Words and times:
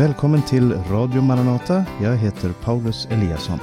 Välkommen 0.00 0.42
till 0.42 0.72
Radio 0.72 1.22
Maranata. 1.22 1.84
Jag 2.02 2.16
heter 2.16 2.52
Paulus 2.52 3.06
Eliasson. 3.10 3.58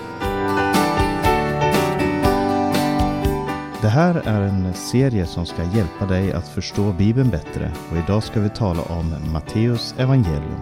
Det 3.81 3.87
här 3.87 4.15
är 4.15 4.41
en 4.41 4.73
serie 4.73 5.25
som 5.25 5.45
ska 5.45 5.63
hjälpa 5.63 6.05
dig 6.05 6.33
att 6.33 6.47
förstå 6.47 6.91
Bibeln 6.91 7.29
bättre 7.29 7.71
och 7.91 7.97
idag 7.97 8.23
ska 8.23 8.39
vi 8.39 8.49
tala 8.49 8.81
om 8.81 9.15
Matteus 9.33 9.95
evangelium. 9.97 10.61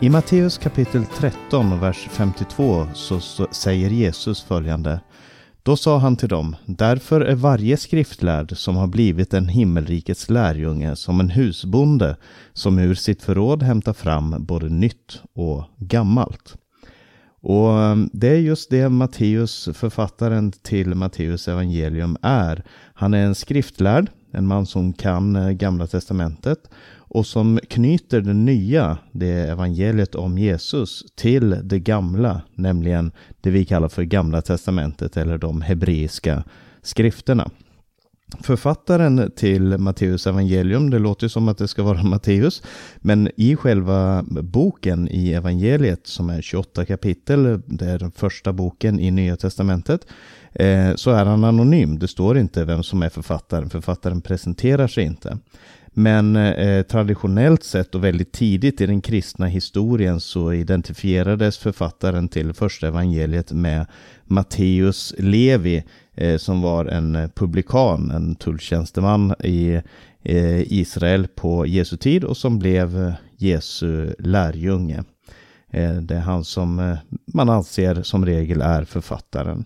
I 0.00 0.10
Matteus 0.10 0.58
kapitel 0.58 1.06
13 1.06 1.80
vers 1.80 2.08
52 2.10 2.86
så, 2.94 3.20
så 3.20 3.46
säger 3.50 3.90
Jesus 3.90 4.42
följande 4.42 5.00
då 5.64 5.76
sa 5.76 5.98
han 5.98 6.16
till 6.16 6.28
dem, 6.28 6.56
därför 6.66 7.20
är 7.20 7.34
varje 7.34 7.76
skriftlärd 7.76 8.56
som 8.56 8.76
har 8.76 8.86
blivit 8.86 9.34
en 9.34 9.48
himmelrikets 9.48 10.30
lärjunge 10.30 10.96
som 10.96 11.20
en 11.20 11.30
husbonde 11.30 12.16
som 12.52 12.78
ur 12.78 12.94
sitt 12.94 13.22
förråd 13.22 13.62
hämtar 13.62 13.92
fram 13.92 14.36
både 14.38 14.68
nytt 14.68 15.20
och 15.32 15.64
gammalt. 15.78 16.56
Och 17.40 17.82
ehm, 17.82 18.10
det 18.12 18.28
är 18.28 18.38
just 18.38 18.70
det 18.70 18.88
Matteus, 18.88 19.68
författaren 19.74 20.52
till 20.52 20.94
Matteus 20.94 21.48
evangelium 21.48 22.16
är. 22.22 22.64
Han 22.94 23.14
är 23.14 23.26
en 23.26 23.34
skriftlärd, 23.34 24.10
en 24.34 24.46
man 24.46 24.66
som 24.66 24.92
kan 24.92 25.36
eh, 25.36 25.50
Gamla 25.50 25.86
Testamentet 25.86 26.58
och 27.14 27.26
som 27.26 27.60
knyter 27.68 28.20
det 28.20 28.34
nya, 28.34 28.98
det 29.12 29.30
evangeliet 29.30 30.14
om 30.14 30.38
Jesus, 30.38 31.04
till 31.14 31.56
det 31.62 31.78
gamla, 31.78 32.42
nämligen 32.54 33.12
det 33.40 33.50
vi 33.50 33.64
kallar 33.64 33.88
för 33.88 34.02
Gamla 34.02 34.42
Testamentet 34.42 35.16
eller 35.16 35.38
de 35.38 35.62
hebreiska 35.62 36.44
skrifterna. 36.82 37.50
Författaren 38.40 39.30
till 39.36 39.78
Matteus 39.78 40.26
evangelium, 40.26 40.90
det 40.90 40.98
låter 40.98 41.28
som 41.28 41.48
att 41.48 41.58
det 41.58 41.68
ska 41.68 41.82
vara 41.82 42.02
Matteus, 42.02 42.62
men 42.96 43.28
i 43.36 43.56
själva 43.56 44.24
boken 44.28 45.08
i 45.08 45.32
evangeliet 45.32 46.06
som 46.06 46.30
är 46.30 46.42
28 46.42 46.84
kapitel, 46.84 47.62
det 47.66 47.86
är 47.86 47.98
den 47.98 48.12
första 48.12 48.52
boken 48.52 49.00
i 49.00 49.10
Nya 49.10 49.36
Testamentet, 49.36 50.06
eh, 50.54 50.94
så 50.94 51.10
är 51.10 51.24
han 51.24 51.44
anonym. 51.44 51.98
Det 51.98 52.08
står 52.08 52.38
inte 52.38 52.64
vem 52.64 52.82
som 52.82 53.02
är 53.02 53.08
författaren, 53.08 53.70
författaren 53.70 54.20
presenterar 54.20 54.88
sig 54.88 55.04
inte. 55.04 55.38
Men 55.96 56.36
eh, 56.36 56.82
traditionellt 56.82 57.64
sett 57.64 57.94
och 57.94 58.04
väldigt 58.04 58.32
tidigt 58.32 58.80
i 58.80 58.86
den 58.86 59.00
kristna 59.00 59.46
historien 59.46 60.20
så 60.20 60.52
identifierades 60.52 61.58
författaren 61.58 62.28
till 62.28 62.52
första 62.52 62.88
evangeliet 62.88 63.52
med 63.52 63.86
Matteus 64.24 65.14
Levi 65.18 65.84
eh, 66.14 66.36
som 66.36 66.62
var 66.62 66.84
en 66.84 67.16
eh, 67.16 67.28
publikan, 67.28 68.10
en 68.10 68.34
tulltjänsteman 68.34 69.34
i 69.44 69.80
eh, 70.22 70.72
Israel 70.72 71.26
på 71.34 71.66
Jesu 71.66 71.96
tid 71.96 72.24
och 72.24 72.36
som 72.36 72.58
blev 72.58 73.02
eh, 73.02 73.12
Jesu 73.36 74.14
lärjunge. 74.18 75.04
Eh, 75.70 75.94
det 75.94 76.14
är 76.14 76.20
han 76.20 76.44
som 76.44 76.78
eh, 76.78 76.96
man 77.26 77.48
anser 77.48 78.02
som 78.02 78.26
regel 78.26 78.60
är 78.60 78.84
författaren. 78.84 79.64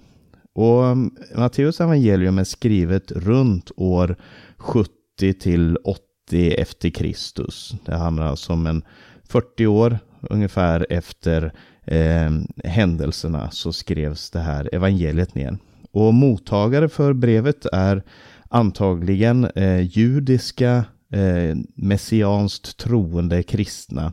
Och 0.58 0.84
um, 0.84 1.16
Matteus 1.34 1.80
evangelium 1.80 2.38
är 2.38 2.44
skrivet 2.44 3.12
runt 3.12 3.70
år 3.76 4.16
70 4.56 4.92
till 5.40 5.76
80 5.84 6.54
efter 6.54 6.90
Kristus. 6.90 7.74
Det 7.84 7.94
handlar 7.94 8.26
alltså 8.26 8.52
om 8.52 8.66
en 8.66 8.82
40 9.28 9.66
år 9.66 9.98
ungefär 10.20 10.86
efter 10.90 11.52
eh, 11.84 12.30
händelserna 12.64 13.50
så 13.50 13.72
skrevs 13.72 14.30
det 14.30 14.40
här 14.40 14.68
evangeliet 14.72 15.34
ner. 15.34 15.58
Och 15.90 16.14
mottagare 16.14 16.88
för 16.88 17.12
brevet 17.12 17.66
är 17.72 18.02
antagligen 18.48 19.44
eh, 19.44 19.80
judiska 19.80 20.84
eh, 21.12 21.56
messianskt 21.74 22.76
troende 22.76 23.42
kristna. 23.42 24.12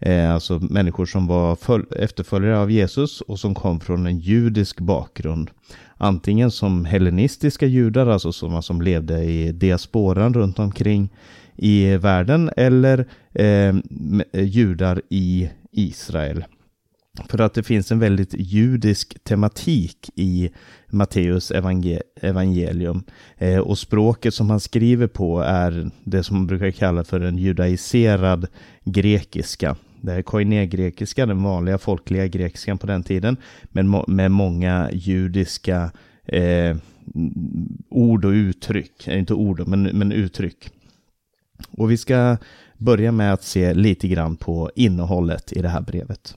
Eh, 0.00 0.34
alltså 0.34 0.58
människor 0.70 1.06
som 1.06 1.26
var 1.26 1.58
efterföljare 1.96 2.58
av 2.58 2.70
Jesus 2.70 3.20
och 3.20 3.38
som 3.38 3.54
kom 3.54 3.80
från 3.80 4.06
en 4.06 4.18
judisk 4.18 4.80
bakgrund. 4.80 5.50
Antingen 5.96 6.50
som 6.50 6.84
hellenistiska 6.84 7.66
judar, 7.66 8.06
alltså 8.06 8.32
sådana 8.32 8.62
som 8.62 8.82
levde 8.82 9.24
i 9.24 9.52
diasporan 9.52 10.34
runt 10.34 10.58
omkring 10.58 11.08
i 11.56 11.96
världen 11.96 12.50
eller 12.56 13.06
eh, 13.32 13.74
judar 14.32 15.02
i 15.08 15.50
Israel. 15.72 16.44
För 17.28 17.40
att 17.40 17.54
det 17.54 17.62
finns 17.62 17.92
en 17.92 17.98
väldigt 17.98 18.34
judisk 18.34 19.24
tematik 19.24 20.10
i 20.14 20.50
Matteus 20.88 21.50
evangelium. 22.20 23.02
Eh, 23.36 23.58
och 23.58 23.78
språket 23.78 24.34
som 24.34 24.50
han 24.50 24.60
skriver 24.60 25.06
på 25.06 25.40
är 25.40 25.90
det 26.04 26.22
som 26.22 26.36
man 26.36 26.46
brukar 26.46 26.70
kalla 26.70 27.04
för 27.04 27.20
en 27.20 27.38
judaiserad 27.38 28.46
grekiska. 28.84 29.76
Det 30.00 30.12
är 30.12 30.22
koinegrekiska, 30.22 31.26
den 31.26 31.42
vanliga 31.42 31.78
folkliga 31.78 32.26
grekiskan 32.26 32.78
på 32.78 32.86
den 32.86 33.02
tiden, 33.02 33.36
men 33.62 34.04
med 34.06 34.30
många 34.30 34.90
judiska 34.92 35.90
eh, 36.24 36.76
ord 37.88 38.24
och 38.24 38.30
uttryck. 38.30 39.08
Eh, 39.08 39.18
inte 39.18 39.34
ord, 39.34 39.68
men, 39.68 39.82
men 39.82 40.12
uttryck. 40.12 40.70
Och 41.70 41.90
vi 41.90 41.96
ska 41.96 42.36
börja 42.78 43.12
med 43.12 43.32
att 43.32 43.42
se 43.42 43.74
lite 43.74 44.08
grann 44.08 44.36
på 44.36 44.70
innehållet 44.74 45.52
i 45.52 45.62
det 45.62 45.68
här 45.68 45.80
brevet. 45.80 46.36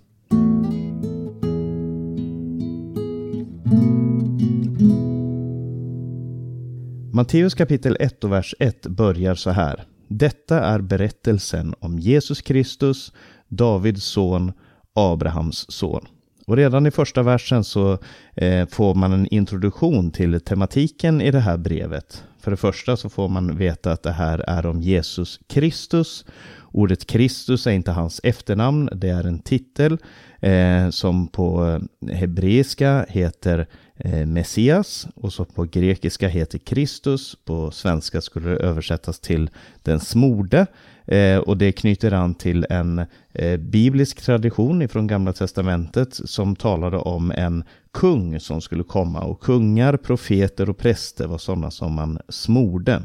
Matteus 7.13 7.53
kapitel 7.53 7.97
1 7.99 8.23
och 8.23 8.31
vers 8.31 8.55
1 8.59 8.87
börjar 8.87 9.35
så 9.35 9.49
här. 9.49 9.83
Detta 10.07 10.59
är 10.59 10.79
berättelsen 10.79 11.75
om 11.79 11.99
Jesus 11.99 12.41
Kristus, 12.41 13.13
Davids 13.47 14.03
son, 14.03 14.51
Abrahams 14.93 15.71
son. 15.71 16.07
Och 16.47 16.57
redan 16.57 16.87
i 16.87 16.91
första 16.91 17.23
versen 17.23 17.63
så 17.63 17.97
eh, 18.35 18.67
får 18.67 18.95
man 18.95 19.13
en 19.13 19.27
introduktion 19.27 20.11
till 20.11 20.39
tematiken 20.39 21.21
i 21.21 21.31
det 21.31 21.39
här 21.39 21.57
brevet. 21.57 22.23
För 22.39 22.51
det 22.51 22.57
första 22.57 22.97
så 22.97 23.09
får 23.09 23.27
man 23.27 23.57
veta 23.57 23.91
att 23.91 24.03
det 24.03 24.11
här 24.11 24.39
är 24.39 24.65
om 24.65 24.81
Jesus 24.81 25.39
Kristus. 25.47 26.25
Ordet 26.71 27.07
Kristus 27.07 27.67
är 27.67 27.71
inte 27.71 27.91
hans 27.91 28.21
efternamn, 28.23 28.89
det 28.91 29.09
är 29.09 29.23
en 29.23 29.39
titel 29.39 29.97
eh, 30.39 30.89
som 30.89 31.27
på 31.27 31.65
eh, 31.67 32.15
hebreiska 32.15 33.05
heter 33.09 33.67
eh, 33.95 34.25
Messias 34.25 35.07
och 35.15 35.33
så 35.33 35.45
på 35.45 35.63
grekiska 35.63 36.27
heter 36.27 36.57
Kristus. 36.57 37.35
På 37.45 37.71
svenska 37.71 38.21
skulle 38.21 38.49
det 38.49 38.57
översättas 38.57 39.19
till 39.19 39.49
den 39.83 39.99
smorde. 39.99 40.67
Eh, 41.05 41.37
och 41.37 41.57
det 41.57 41.71
knyter 41.71 42.11
an 42.11 42.35
till 42.35 42.65
en 42.69 43.05
eh, 43.33 43.57
biblisk 43.57 44.21
tradition 44.21 44.81
ifrån 44.81 45.07
Gamla 45.07 45.33
Testamentet 45.33 46.13
som 46.13 46.55
talade 46.55 46.97
om 46.97 47.31
en 47.31 47.63
kung 47.93 48.39
som 48.39 48.61
skulle 48.61 48.83
komma. 48.83 49.19
Och 49.19 49.39
kungar, 49.39 49.97
profeter 49.97 50.69
och 50.69 50.77
präster 50.77 51.27
var 51.27 51.37
sådana 51.37 51.71
som 51.71 51.93
man 51.93 52.19
smorde. 52.29 53.01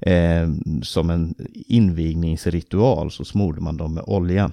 Eh, 0.00 0.48
som 0.82 1.10
en 1.10 1.34
invigningsritual 1.66 3.10
så 3.10 3.24
smorde 3.24 3.60
man 3.60 3.76
dem 3.76 3.94
med 3.94 4.04
olja. 4.06 4.50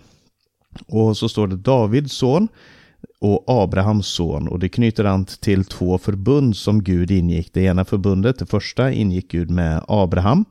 Och 0.88 1.18
så 1.18 1.30
står 1.30 1.48
det 1.48 1.56
Davids 1.56 2.14
son 2.14 2.48
och 3.22 3.44
Abrahams 3.48 4.08
son 4.08 4.48
och 4.48 4.60
det 4.60 4.70
knyter 4.70 5.06
an 5.06 5.26
till 5.26 5.66
två 5.66 5.98
förbund 5.98 6.56
som 6.56 6.84
Gud 6.84 7.12
ingick. 7.12 7.54
Det 7.54 7.62
ena 7.62 7.86
förbundet, 7.86 8.40
det 8.40 8.46
första, 8.46 8.92
ingick 8.92 9.32
Gud 9.32 9.50
med 9.50 9.84
Abraham 9.88 10.46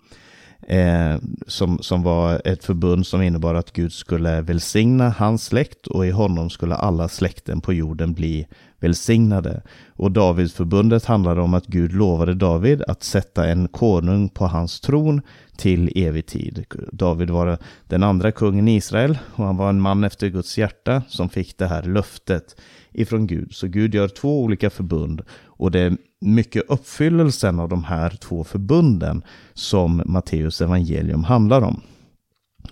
eh, 0.68 1.16
som, 1.46 1.78
som 1.78 2.02
var 2.02 2.42
ett 2.44 2.64
förbund 2.64 3.06
som 3.06 3.22
innebar 3.22 3.54
att 3.54 3.72
Gud 3.72 3.92
skulle 3.92 4.40
välsigna 4.40 5.08
hans 5.10 5.44
släkt 5.44 5.86
och 5.86 6.06
i 6.06 6.10
honom 6.10 6.50
skulle 6.50 6.74
alla 6.74 7.08
släkten 7.08 7.60
på 7.60 7.72
jorden 7.72 8.12
bli 8.14 8.46
välsignade. 8.86 9.62
Och 9.96 10.12
Davidsförbundet 10.12 11.04
handlade 11.04 11.40
om 11.40 11.54
att 11.54 11.66
Gud 11.66 11.92
lovade 11.92 12.34
David 12.34 12.82
att 12.88 13.02
sätta 13.02 13.46
en 13.46 13.68
konung 13.68 14.28
på 14.28 14.46
hans 14.46 14.80
tron 14.80 15.20
till 15.56 15.92
evig 15.94 16.26
tid. 16.26 16.64
David 16.92 17.30
var 17.30 17.58
den 17.88 18.02
andra 18.02 18.32
kungen 18.32 18.68
i 18.68 18.76
Israel 18.76 19.18
och 19.34 19.44
han 19.44 19.56
var 19.56 19.68
en 19.68 19.80
man 19.80 20.04
efter 20.04 20.28
Guds 20.28 20.58
hjärta 20.58 21.02
som 21.08 21.28
fick 21.28 21.58
det 21.58 21.66
här 21.66 21.82
löftet 21.82 22.56
ifrån 22.92 23.26
Gud. 23.26 23.54
Så 23.54 23.68
Gud 23.68 23.94
gör 23.94 24.08
två 24.08 24.42
olika 24.42 24.70
förbund 24.70 25.22
och 25.58 25.70
det 25.70 25.80
är 25.80 25.96
mycket 26.20 26.62
uppfyllelsen 26.68 27.60
av 27.60 27.68
de 27.68 27.84
här 27.84 28.10
två 28.10 28.44
förbunden 28.44 29.22
som 29.54 30.02
Matteus 30.06 30.60
evangelium 30.60 31.24
handlar 31.24 31.62
om. 31.62 31.80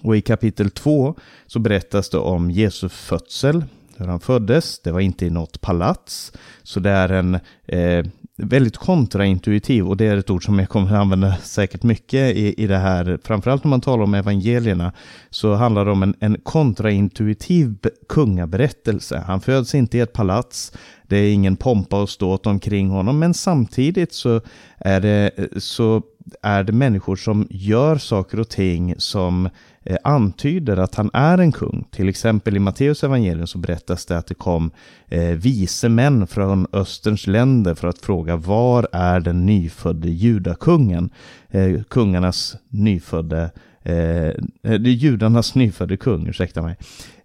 Och 0.02 0.16
i 0.16 0.20
kapitel 0.20 0.70
2 0.70 1.14
så 1.46 1.58
berättas 1.58 2.10
det 2.10 2.18
om 2.18 2.50
Jesu 2.50 2.88
födsel, 2.88 3.64
hur 3.98 4.06
han 4.06 4.20
föddes. 4.20 4.78
Det 4.78 4.92
var 4.92 5.00
inte 5.00 5.26
i 5.26 5.30
något 5.30 5.60
palats, 5.60 6.32
så 6.62 6.80
det 6.80 6.90
är 6.90 7.08
en 7.08 7.34
eh, 7.66 8.04
väldigt 8.36 8.76
kontraintuitiv 8.76 9.88
och 9.88 9.96
det 9.96 10.06
är 10.06 10.16
ett 10.16 10.30
ord 10.30 10.44
som 10.44 10.58
jag 10.58 10.68
kommer 10.68 10.86
att 10.86 11.00
använda 11.00 11.36
säkert 11.36 11.82
mycket 11.82 12.36
i, 12.36 12.62
i 12.62 12.66
det 12.66 12.76
här, 12.76 13.18
framförallt 13.24 13.64
när 13.64 13.68
man 13.68 13.80
talar 13.80 14.04
om 14.04 14.14
evangelierna, 14.14 14.92
så 15.30 15.54
handlar 15.54 15.84
det 15.84 15.90
om 15.90 16.02
en, 16.02 16.14
en 16.20 16.40
kontraintuitiv 16.42 17.76
kungaberättelse. 18.08 19.24
Han 19.26 19.40
föds 19.40 19.74
inte 19.74 19.98
i 19.98 20.00
ett 20.00 20.12
palats, 20.12 20.72
det 21.08 21.16
är 21.16 21.32
ingen 21.32 21.56
pompa 21.56 22.02
och 22.02 22.10
ståt 22.10 22.46
omkring 22.46 22.90
honom, 22.90 23.18
men 23.18 23.34
samtidigt 23.34 24.12
så, 24.12 24.40
är 24.78 25.00
det, 25.00 25.30
eh, 25.36 25.46
så 25.58 26.02
är 26.42 26.64
det 26.64 26.72
människor 26.72 27.16
som 27.16 27.46
gör 27.50 27.96
saker 27.96 28.40
och 28.40 28.48
ting 28.48 28.94
som 28.98 29.48
eh, 29.82 29.96
antyder 30.04 30.76
att 30.76 30.94
han 30.94 31.10
är 31.12 31.38
en 31.38 31.52
kung. 31.52 31.84
Till 31.90 32.08
exempel 32.08 32.56
i 32.56 32.58
Matteus 32.58 33.04
evangelium 33.04 33.46
så 33.46 33.58
berättas 33.58 34.06
det 34.06 34.18
att 34.18 34.26
det 34.26 34.34
kom 34.34 34.70
eh, 35.08 35.22
vise 35.22 35.88
män 35.88 36.26
från 36.26 36.66
Österns 36.72 37.26
länder 37.26 37.74
för 37.74 37.88
att 37.88 37.98
fråga 37.98 38.36
var 38.36 38.88
är 38.92 39.20
den 39.20 39.46
nyfödde 39.46 40.08
judakungen? 40.08 41.10
Eh, 41.50 41.82
kungarnas 41.82 42.56
nyfödde, 42.68 43.50
eh, 43.82 43.94
eh 43.94 44.34
det 44.62 44.90
är 44.90 44.94
judarnas 44.94 45.54
nyfödde 45.54 45.96
kung, 45.96 46.26
ursäkta 46.26 46.62
mig. 46.62 46.76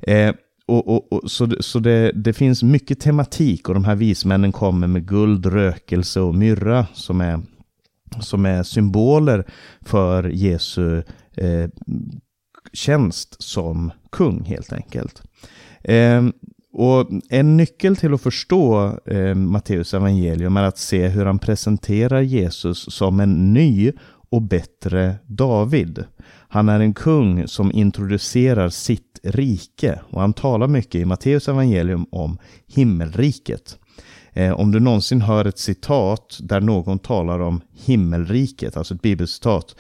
Eh, 0.02 0.34
och, 0.70 0.88
och, 0.88 1.14
och, 1.14 1.32
så 1.32 1.50
så 1.60 1.80
det, 1.80 2.12
det 2.12 2.34
finns 2.34 2.64
mycket 2.64 3.00
tematik 3.00 3.70
och 3.70 3.74
de 3.74 3.84
här 3.84 3.96
vismännen 3.96 4.52
kommer 4.52 4.88
med 4.88 5.08
guld, 5.08 5.46
rökelse 5.46 6.20
och 6.20 6.36
myrra 6.36 6.86
som 6.94 7.22
är, 7.22 7.42
som 8.22 8.46
är 8.46 8.64
symboler 8.64 9.46
för 9.82 10.24
Jesu 10.24 11.04
eh, 11.38 11.70
tjänst 12.74 13.44
som 13.44 13.92
kung 14.12 14.46
helt 14.46 14.74
enkelt. 14.74 15.22
Eh, 15.84 16.24
och 16.74 17.10
en 17.30 17.58
nyckel 17.58 17.96
till 17.96 18.14
att 18.14 18.22
förstå 18.22 18.98
eh, 19.06 19.36
Matteus 19.36 19.94
evangelium 19.94 20.58
är 20.58 20.64
att 20.64 20.78
se 20.78 21.08
hur 21.08 21.26
han 21.26 21.40
presenterar 21.40 22.22
Jesus 22.22 22.94
som 22.96 23.20
en 23.20 23.54
ny 23.54 23.92
och 24.32 24.42
bättre 24.42 25.16
David. 25.28 26.04
Han 26.50 26.70
är 26.70 26.80
en 26.80 26.94
kung 26.94 27.48
som 27.48 27.72
introducerar 27.72 28.70
sitt 28.70 29.20
rike 29.24 30.00
och 30.10 30.22
han 30.22 30.34
talar 30.34 30.68
mycket 30.68 31.02
i 31.02 31.06
Matteus 31.06 31.48
evangelium 31.48 32.06
om 32.12 32.38
himmelriket. 32.68 33.80
Eh, 34.40 34.52
om 34.52 34.72
du 34.72 34.80
någonsin 34.80 35.22
hör 35.22 35.46
ett 35.46 35.60
citat 35.60 36.40
där 36.42 36.62
någon 36.62 37.00
talar 37.00 37.40
om 37.40 37.62
himmelriket, 37.86 38.78
alltså 38.78 38.94
ett 38.94 39.02
bibelcitat, 39.02 39.76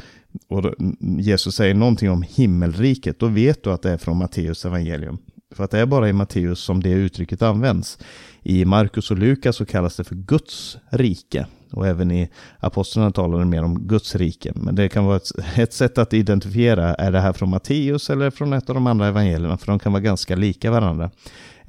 och 0.47 0.73
Jesus 1.19 1.55
säger 1.55 1.73
någonting 1.73 2.11
om 2.11 2.21
himmelriket, 2.21 3.19
då 3.19 3.27
vet 3.27 3.63
du 3.63 3.71
att 3.71 3.81
det 3.81 3.91
är 3.91 3.97
från 3.97 4.17
Matteus 4.17 4.65
evangelium. 4.65 5.17
För 5.55 5.63
att 5.63 5.71
det 5.71 5.79
är 5.79 5.85
bara 5.85 6.09
i 6.09 6.13
Matteus 6.13 6.59
som 6.59 6.83
det 6.83 6.89
uttrycket 6.89 7.41
används. 7.41 7.97
I 8.43 8.65
Markus 8.65 9.11
och 9.11 9.17
Lukas 9.17 9.55
så 9.55 9.65
kallas 9.65 9.95
det 9.95 10.03
för 10.03 10.15
Guds 10.15 10.77
rike. 10.89 11.45
Och 11.71 11.87
även 11.87 12.11
i 12.11 12.29
Apostlarna 12.59 13.11
talar 13.11 13.39
det 13.39 13.45
mer 13.45 13.63
om 13.63 13.87
Guds 13.87 14.15
rike. 14.15 14.51
Men 14.55 14.75
det 14.75 14.89
kan 14.89 15.05
vara 15.05 15.17
ett, 15.17 15.31
ett 15.55 15.73
sätt 15.73 15.97
att 15.97 16.13
identifiera, 16.13 16.95
är 16.95 17.11
det 17.11 17.19
här 17.19 17.33
från 17.33 17.49
Matteus 17.49 18.09
eller 18.09 18.29
från 18.31 18.53
ett 18.53 18.69
av 18.69 18.75
de 18.75 18.87
andra 18.87 19.07
evangelierna? 19.07 19.57
För 19.57 19.67
de 19.67 19.79
kan 19.79 19.91
vara 19.91 20.01
ganska 20.01 20.35
lika 20.35 20.71
varandra. 20.71 21.11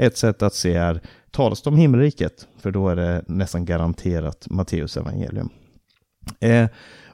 Ett 0.00 0.16
sätt 0.16 0.42
att 0.42 0.54
se 0.54 0.74
är, 0.74 1.00
talas 1.30 1.62
det 1.62 1.70
om 1.70 1.76
himmelriket? 1.76 2.46
För 2.58 2.70
då 2.70 2.88
är 2.88 2.96
det 2.96 3.24
nästan 3.26 3.64
garanterat 3.64 4.46
Matteus 4.50 4.96
evangelium. 4.96 5.48
Eh, 6.40 6.68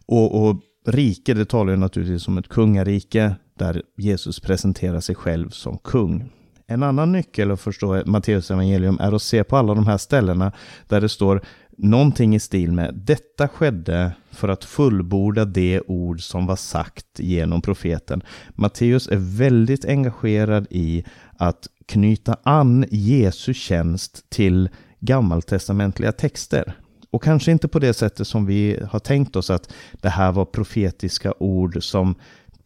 och, 0.06 0.48
och 0.48 0.56
rike, 0.86 1.34
det 1.34 1.44
talar 1.44 1.70
ju 1.70 1.76
naturligtvis 1.76 2.28
om 2.28 2.38
ett 2.38 2.48
kungarike 2.48 3.34
där 3.58 3.82
Jesus 3.96 4.40
presenterar 4.40 5.00
sig 5.00 5.14
själv 5.14 5.50
som 5.50 5.78
kung. 5.78 6.32
En 6.66 6.82
annan 6.82 7.12
nyckel 7.12 7.50
att 7.50 7.60
förstå 7.60 8.02
Matteus 8.06 8.50
evangelium 8.50 8.98
är 9.00 9.12
att 9.12 9.22
se 9.22 9.44
på 9.44 9.56
alla 9.56 9.74
de 9.74 9.86
här 9.86 9.98
ställena 9.98 10.52
där 10.88 11.00
det 11.00 11.08
står 11.08 11.42
någonting 11.78 12.34
i 12.34 12.40
stil 12.40 12.72
med 12.72 12.94
detta 12.94 13.48
skedde 13.48 14.12
för 14.30 14.48
att 14.48 14.64
fullborda 14.64 15.44
det 15.44 15.80
ord 15.80 16.22
som 16.22 16.46
var 16.46 16.56
sagt 16.56 17.06
genom 17.18 17.62
profeten. 17.62 18.22
Matteus 18.50 19.08
är 19.08 19.38
väldigt 19.38 19.84
engagerad 19.84 20.66
i 20.70 21.04
att 21.38 21.68
knyta 21.86 22.36
an 22.42 22.84
Jesu 22.90 23.54
tjänst 23.54 24.30
till 24.30 24.68
gammaltestamentliga 25.00 26.12
texter. 26.12 26.72
Och 27.10 27.22
kanske 27.22 27.52
inte 27.52 27.68
på 27.68 27.78
det 27.78 27.94
sättet 27.94 28.26
som 28.28 28.46
vi 28.46 28.80
har 28.90 28.98
tänkt 28.98 29.36
oss 29.36 29.50
att 29.50 29.72
det 29.92 30.08
här 30.08 30.32
var 30.32 30.44
profetiska 30.44 31.34
ord 31.38 31.82
som 31.82 32.14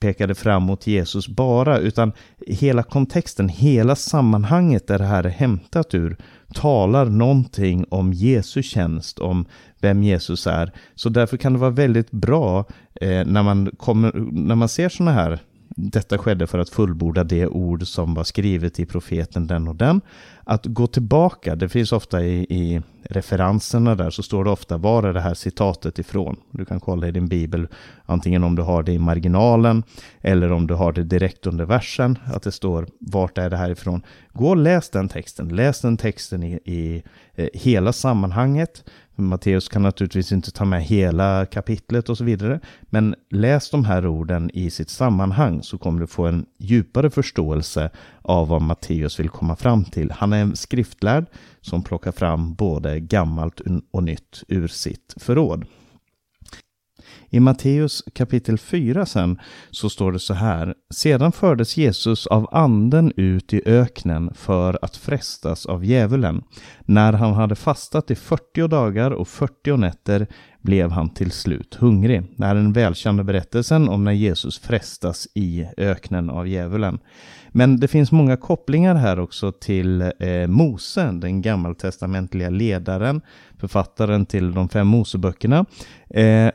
pekade 0.01 0.35
fram 0.35 0.63
mot 0.63 0.87
Jesus 0.87 1.29
bara, 1.29 1.79
utan 1.79 2.13
hela 2.47 2.83
kontexten, 2.83 3.49
hela 3.49 3.97
sammanhanget 3.97 4.87
där 4.87 4.99
det 4.99 5.05
här 5.05 5.25
är 5.25 5.31
hämtat 5.31 5.95
ur, 5.95 6.17
talar 6.55 7.07
någonting 7.07 7.85
om 7.89 8.13
Jesu 8.13 8.63
tjänst, 8.63 9.19
om 9.19 9.47
vem 9.81 10.03
Jesus 10.03 10.47
är. 10.47 10.73
Så 10.95 11.09
därför 11.09 11.37
kan 11.37 11.53
det 11.53 11.59
vara 11.59 11.71
väldigt 11.71 12.11
bra 12.11 12.65
eh, 13.01 13.27
när, 13.27 13.43
man 13.43 13.71
kommer, 13.77 14.13
när 14.33 14.55
man 14.55 14.69
ser 14.69 14.89
sådana 14.89 15.13
här 15.13 15.41
detta 15.77 16.19
skedde 16.19 16.47
för 16.47 16.59
att 16.59 16.69
fullborda 16.69 17.25
det 17.25 17.47
ord 17.47 17.87
som 17.87 18.15
var 18.15 18.25
skrivet 18.25 18.81
i 18.81 18.87
profeten 18.87 19.47
den 19.47 19.69
och 19.69 19.77
den. 19.77 20.01
Att 20.45 20.67
gå 20.67 20.87
tillbaka, 20.87 21.57
det 21.57 21.69
finns 21.69 21.93
ofta 21.93 22.23
i, 22.23 22.41
i 22.43 22.83
referenserna 23.03 23.95
där 23.95 24.11
så 24.11 24.23
står 24.23 24.45
det 24.45 24.51
ofta 24.51 24.77
var 24.77 25.03
är 25.03 25.13
det 25.13 25.21
här 25.21 25.35
citatet 25.35 25.99
ifrån. 25.99 26.37
Du 26.51 26.65
kan 26.65 26.81
kolla 26.81 27.09
i 27.09 27.11
din 27.11 27.29
bibel, 27.29 27.69
antingen 28.07 28.45
om 28.45 28.57
du 28.57 28.63
har 28.63 28.83
det 28.83 28.93
i 28.93 28.99
marginalen 28.99 29.83
eller 30.21 30.53
om 30.53 30.67
du 30.67 30.75
har 30.75 30.93
det 30.93 31.05
direkt 31.05 31.47
under 31.47 31.65
versen, 31.65 32.19
att 32.25 32.43
det 32.43 32.53
står 32.53 32.87
vart 32.99 33.39
är 33.39 33.51
det 33.51 33.57
här 33.57 33.71
ifrån. 33.71 34.03
Gå 34.33 34.49
och 34.49 34.57
läs 34.57 34.91
den 34.91 35.09
texten, 35.09 35.49
läs 35.49 35.81
den 35.81 35.97
texten 35.97 36.43
i, 36.43 36.61
i 36.65 37.03
eh, 37.35 37.49
hela 37.55 37.93
sammanhanget. 37.93 38.85
Matteus 39.29 39.69
kan 39.69 39.83
naturligtvis 39.83 40.33
inte 40.33 40.51
ta 40.51 40.65
med 40.65 40.83
hela 40.83 41.47
kapitlet 41.47 42.09
och 42.09 42.19
så 42.19 42.25
vidare. 42.25 42.61
Men 42.83 43.15
läs 43.31 43.71
de 43.71 43.85
här 43.85 44.07
orden 44.07 44.51
i 44.55 44.71
sitt 44.71 44.91
sammanhang 44.91 45.63
så 45.63 45.79
kommer 45.79 46.01
du 46.01 46.07
få 46.07 46.27
en 46.27 46.47
djupare 46.59 47.11
förståelse 47.11 47.91
av 48.23 48.49
vad 48.49 48.63
Matteus 48.63 49.21
vill 49.21 49.29
komma 49.29 49.57
fram 49.57 49.85
till. 49.85 50.11
Han 50.11 50.33
är 50.33 50.43
en 50.43 50.57
skriftlärd 50.57 51.27
som 51.61 51.83
plockar 51.83 52.13
fram 52.13 52.55
både 52.55 53.01
gammalt 53.01 53.61
och 53.91 54.03
nytt 54.03 54.43
ur 54.49 54.69
sitt 54.69 55.15
förråd. 55.17 55.65
I 57.31 57.41
Matteus 57.41 58.03
kapitel 58.15 58.59
4 58.59 59.07
sen 59.07 59.41
så 59.71 59.91
står 59.91 60.13
det 60.13 60.19
så 60.19 60.35
här. 60.35 60.75
Sedan 60.95 61.33
fördes 61.33 61.77
Jesus 61.77 62.27
av 62.27 62.49
anden 62.53 63.13
ut 63.17 63.53
i 63.53 63.63
öknen 63.67 64.35
för 64.35 64.79
att 64.83 64.97
frestas 64.97 65.67
av 65.67 65.85
djävulen. 65.85 66.43
När 66.81 67.13
han 67.13 67.33
hade 67.33 67.55
fastat 67.55 68.11
i 68.11 68.15
40 68.15 68.69
dagar 68.69 69.11
och 69.11 69.29
40 69.29 69.77
nätter 69.77 70.27
blev 70.63 70.91
han 70.91 71.11
till 71.11 71.31
slut 71.31 71.75
hungrig. 71.75 72.23
Det 72.37 72.45
här 72.45 72.57
är 72.57 72.63
den 72.63 72.73
välkända 72.73 73.25
berättelsen 73.25 73.89
om 73.89 74.05
när 74.05 74.13
Jesus 74.13 74.59
frestas 74.59 75.29
i 75.35 75.67
öknen 75.77 76.31
av 76.31 76.49
djävulen. 76.49 76.99
Men 77.53 77.81
det 77.81 77.89
finns 77.89 78.13
många 78.13 78.37
kopplingar 78.37 78.95
här 78.95 79.19
också 79.19 79.53
till 79.53 80.01
eh, 80.01 80.47
Mose, 80.47 81.13
den 81.13 81.43
gammaltestamentliga 81.43 82.51
ledaren, 82.51 83.21
författaren 83.59 84.27
till 84.27 84.53
de 84.53 84.69
fem 84.69 84.87
Moseböckerna. 84.87 85.65
Eh, 86.11 86.51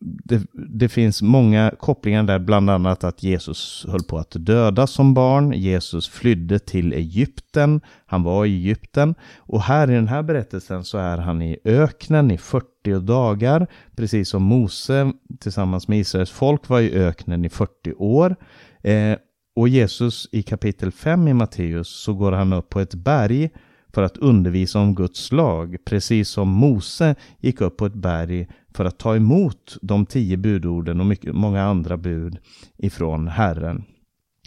det, 0.00 0.42
det, 0.52 0.88
finns 0.88 1.22
många 1.22 1.72
kopplingar 1.78 2.22
där, 2.22 2.38
bland 2.38 2.70
annat 2.70 3.04
att 3.04 3.22
Jesus 3.22 3.86
höll 3.88 4.02
på 4.02 4.18
att 4.18 4.30
dödas 4.38 4.90
som 4.90 5.14
barn. 5.14 5.52
Jesus 5.52 6.08
flydde 6.08 6.58
till 6.58 6.92
Egypten. 6.92 7.80
Han 8.06 8.22
var 8.22 8.46
i 8.46 8.54
Egypten. 8.54 9.14
Och 9.36 9.62
här 9.62 9.90
i 9.90 9.94
den 9.94 10.08
här 10.08 10.22
berättelsen 10.22 10.84
så 10.84 10.98
är 10.98 11.18
han 11.18 11.42
i 11.42 11.58
öknen 11.64 12.30
i 12.30 12.38
40 12.38 13.00
dagar, 13.00 13.66
precis 13.96 14.28
som 14.28 14.42
Mose 14.42 15.12
tillsammans 15.40 15.88
med 15.88 15.98
Israels 15.98 16.30
folk 16.30 16.68
var 16.68 16.80
i 16.80 16.94
öknen 16.94 17.44
i 17.44 17.48
40 17.48 17.92
år. 17.94 18.36
Eh, 18.82 19.16
och 19.56 19.68
Jesus 19.68 20.28
i 20.32 20.42
kapitel 20.42 20.92
5 20.92 21.28
i 21.28 21.34
Matteus 21.34 21.88
så 21.88 22.14
går 22.14 22.32
han 22.32 22.52
upp 22.52 22.68
på 22.68 22.80
ett 22.80 22.94
berg 22.94 23.50
för 23.94 24.02
att 24.02 24.16
undervisa 24.16 24.80
om 24.80 24.94
Guds 24.94 25.32
lag, 25.32 25.76
precis 25.84 26.28
som 26.28 26.48
Mose 26.48 27.14
gick 27.40 27.60
upp 27.60 27.76
på 27.76 27.86
ett 27.86 27.94
berg 27.94 28.48
för 28.74 28.84
att 28.84 28.98
ta 28.98 29.16
emot 29.16 29.76
de 29.82 30.06
tio 30.06 30.36
budorden 30.36 31.00
och 31.00 31.06
mycket, 31.06 31.34
många 31.34 31.62
andra 31.62 31.96
bud 31.96 32.38
ifrån 32.76 33.28
Herren. 33.28 33.84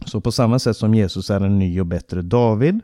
Så 0.05 0.21
på 0.21 0.31
samma 0.31 0.59
sätt 0.59 0.77
som 0.77 0.95
Jesus 0.95 1.29
är 1.29 1.41
en 1.41 1.59
ny 1.59 1.79
och 1.79 1.87
bättre 1.87 2.21
David 2.21 2.79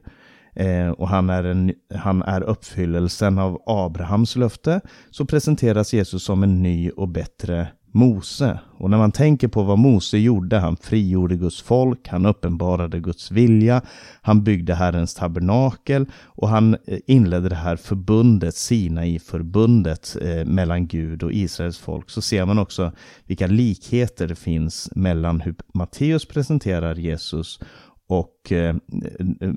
eh, 0.53 0.89
och 0.89 1.09
han 1.09 1.29
är, 1.29 1.43
en, 1.43 1.73
han 1.95 2.23
är 2.23 2.41
uppfyllelsen 2.41 3.39
av 3.39 3.61
Abrahams 3.65 4.35
löfte 4.35 4.81
så 5.11 5.25
presenteras 5.25 5.93
Jesus 5.93 6.23
som 6.23 6.43
en 6.43 6.63
ny 6.63 6.89
och 6.89 7.07
bättre 7.07 7.67
Mose. 7.95 8.59
Och 8.77 8.89
när 8.89 8.97
man 8.97 9.11
tänker 9.11 9.47
på 9.47 9.63
vad 9.63 9.79
Mose 9.79 10.17
gjorde, 10.17 10.57
han 10.57 10.77
frigjorde 10.77 11.35
Guds 11.35 11.61
folk, 11.61 12.07
han 12.07 12.25
uppenbarade 12.25 12.99
Guds 12.99 13.31
vilja, 13.31 13.81
han 14.21 14.43
byggde 14.43 14.75
Herrens 14.75 15.13
tabernakel 15.13 16.05
och 16.25 16.49
han 16.49 16.73
eh, 16.73 16.99
inledde 17.07 17.49
det 17.49 17.55
här 17.55 17.75
förbundet, 17.75 18.55
Sinai-förbundet 18.55 20.17
eh, 20.21 20.45
mellan 20.45 20.87
Gud 20.87 21.23
och 21.23 21.33
Israels 21.33 21.77
folk. 21.77 22.09
Så 22.09 22.21
ser 22.21 22.45
man 22.45 22.59
också 22.59 22.91
vilka 23.25 23.47
likheter 23.47 24.27
det 24.27 24.35
finns 24.35 24.89
mellan 24.95 25.41
hur 25.41 25.55
Matteus 25.73 26.25
presenterar 26.25 26.95
Jesus 26.95 27.59
och 28.07 28.51
eh, 28.51 28.75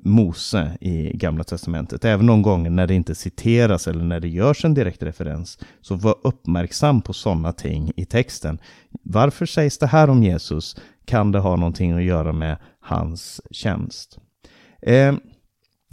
Mose 0.03 0.79
i 0.81 1.17
Gamla 1.17 1.45
Testamentet. 1.45 2.05
Även 2.05 2.27
de 2.27 2.43
gånger 2.43 2.71
när 2.71 2.87
det 2.87 2.95
inte 2.95 3.15
citeras 3.15 3.89
eller 3.89 4.05
när 4.05 4.21
det 4.21 4.29
görs 4.29 4.65
en 4.65 4.75
direkt 4.75 5.03
referens. 5.03 5.59
Så 5.81 5.95
var 5.95 6.15
uppmärksam 6.23 7.03
på 7.03 7.13
sådana 7.13 7.53
ting 7.53 7.93
i 7.97 8.05
texten. 8.05 8.59
Varför 9.03 9.47
sägs 9.47 9.79
det 9.79 9.87
här 9.87 10.11
om 10.11 10.23
Jesus? 10.23 10.77
Kan 11.05 11.33
det 11.33 11.39
ha 11.39 11.57
någonting 11.57 11.93
att 11.93 12.03
göra 12.03 12.33
med 12.33 12.57
hans 12.81 13.41
tjänst? 13.51 14.19
Eh, 14.83 15.15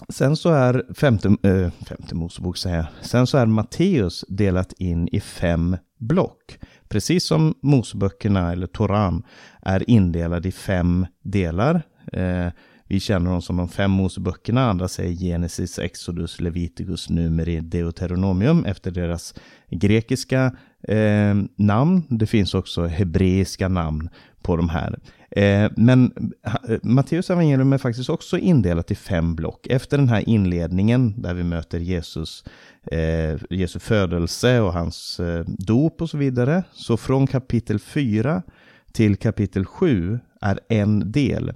Sen 0.09 0.35
så 0.35 0.49
är 0.49 0.93
femte, 0.93 1.27
äh, 1.27 1.71
femte 1.87 2.15
Mosebok, 2.15 2.57
säger 2.57 2.75
jag. 2.75 2.87
Sen 3.01 3.27
så 3.27 3.37
är 3.37 3.45
Matteus 3.45 4.25
delat 4.27 4.73
in 4.73 5.07
i 5.07 5.19
fem 5.19 5.77
block. 5.99 6.59
Precis 6.87 7.25
som 7.25 7.53
Moseböckerna 7.61 8.51
eller 8.51 8.67
Toran 8.67 9.23
är 9.61 9.89
indelad 9.89 10.45
i 10.45 10.51
fem 10.51 11.07
delar. 11.23 11.81
Eh, 12.13 12.47
vi 12.87 12.99
känner 12.99 13.31
dem 13.31 13.41
som 13.41 13.57
de 13.57 13.69
fem 13.69 13.91
Moseböckerna, 13.91 14.69
andra 14.69 14.87
säger 14.87 15.15
Genesis, 15.15 15.79
Exodus, 15.79 16.41
Leviticus, 16.41 17.09
Numeri, 17.09 17.59
Deuteronomium 17.59 18.65
efter 18.65 18.91
deras 18.91 19.33
grekiska 19.69 20.55
eh, 20.87 21.35
namn. 21.55 22.03
Det 22.09 22.25
finns 22.25 22.53
också 22.53 22.85
hebreiska 22.85 23.67
namn 23.67 24.09
på 24.41 24.57
de 24.57 24.69
här. 24.69 24.99
Eh, 25.35 25.71
men 25.75 26.11
eh, 26.43 26.77
Matteus 26.83 27.29
evangelium 27.29 27.73
är 27.73 27.77
faktiskt 27.77 28.09
också 28.09 28.37
indelat 28.37 28.91
i 28.91 28.95
fem 28.95 29.35
block. 29.35 29.67
Efter 29.67 29.97
den 29.97 30.09
här 30.09 30.29
inledningen 30.29 31.21
där 31.21 31.33
vi 31.33 31.43
möter 31.43 31.79
Jesus, 31.79 32.43
eh, 32.91 33.37
Jesu 33.49 33.79
födelse 33.79 34.59
och 34.59 34.73
hans 34.73 35.19
eh, 35.19 35.45
dop 35.47 36.01
och 36.01 36.09
så 36.09 36.17
vidare. 36.17 36.63
Så 36.71 36.97
från 36.97 37.27
kapitel 37.27 37.79
4 37.79 38.43
till 38.91 39.15
kapitel 39.15 39.65
7 39.65 40.19
är 40.41 40.59
en 40.69 41.11
del. 41.11 41.53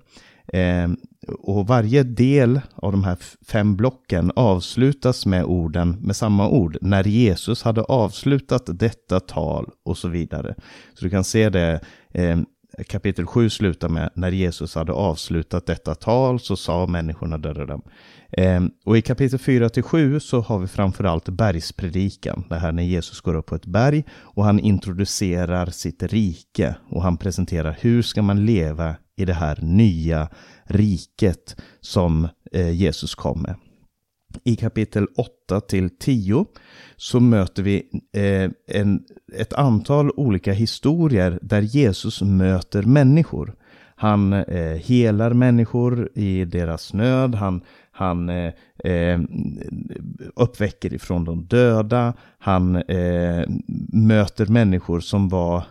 Eh, 0.54 0.90
och 1.40 1.68
varje 1.68 2.04
del 2.04 2.62
av 2.76 2.92
de 2.92 3.04
här 3.04 3.18
fem 3.48 3.76
blocken 3.76 4.32
avslutas 4.36 5.26
med 5.26 5.44
orden, 5.44 5.98
med 6.02 6.16
samma 6.16 6.50
ord, 6.50 6.78
när 6.82 7.04
Jesus 7.04 7.64
hade 7.64 7.82
avslutat 7.82 8.80
detta 8.80 9.20
tal 9.20 9.70
och 9.84 9.98
så 9.98 10.08
vidare. 10.08 10.56
Så 10.94 11.06
du 11.06 11.10
kan 11.10 11.24
se 11.24 11.50
det, 11.50 11.80
eh, 12.14 12.40
kapitel 12.88 13.26
7 13.26 13.50
slutar 13.50 13.90
med 13.90 14.10
när 14.14 14.32
Jesus 14.32 14.76
hade 14.76 14.92
avslutat 14.92 15.66
detta 15.66 15.96
tal 15.96 16.40
så 16.40 16.56
sa 16.56 16.88
människorna 16.88 17.38
döda 17.38 17.80
ehm, 18.32 18.72
och 18.86 18.98
i 18.98 19.02
kapitel 19.02 19.40
4 19.40 19.70
till 19.70 19.84
7 19.84 20.20
så 20.20 20.42
har 20.42 20.60
vi 20.60 20.68
framförallt 20.68 21.30
bergspredikan. 21.30 22.44
Det 22.50 22.56
här 22.56 22.72
när 22.72 22.84
Jesus 22.84 23.22
går 23.22 23.36
upp 23.36 23.46
på 23.46 23.56
ett 23.56 23.66
berg 23.66 24.06
och 24.12 24.44
han 24.44 24.60
introducerar 24.60 25.66
sitt 25.66 26.04
rike 26.04 26.76
och 26.90 27.04
han 27.04 27.18
presenterar 27.18 27.78
hur 27.82 28.02
ska 28.02 28.22
man 28.22 28.46
leva 28.46 28.96
i 29.16 29.26
det 29.26 29.34
här 29.34 29.60
nya 29.62 30.30
riket 30.64 31.56
som 31.82 32.28
eh, 32.52 32.72
Jesus 32.72 33.16
kom 33.16 33.42
med. 33.42 33.56
I 34.44 34.56
kapitel 34.56 35.08
8 35.18 35.62
till 35.62 35.90
10 35.90 36.46
så 36.98 37.20
möter 37.20 37.64
vi 37.64 37.84
eh, 38.14 38.78
en, 38.80 39.04
ett 39.34 39.54
antal 39.54 40.12
olika 40.12 40.54
historier 40.54 41.40
där 41.42 41.62
Jesus 41.62 42.22
möter 42.22 42.84
människor. 42.84 43.56
Han 43.96 44.34
eh, 44.34 44.78
helar 44.78 45.34
människor 45.34 46.10
i 46.16 46.46
deras 46.46 46.94
nöd, 46.94 47.36
han, 47.36 47.62
han 47.92 48.30
eh, 48.30 48.54
eh 48.84 49.20
uppväcker 50.36 50.94
ifrån 50.94 51.26
de 51.26 51.46
döda, 51.46 52.14
han 52.38 52.76
eh, 52.76 53.44
möter 53.94 54.46
människor 54.46 55.00
som 55.00 55.30
var 55.30 55.58
eh, 55.58 55.64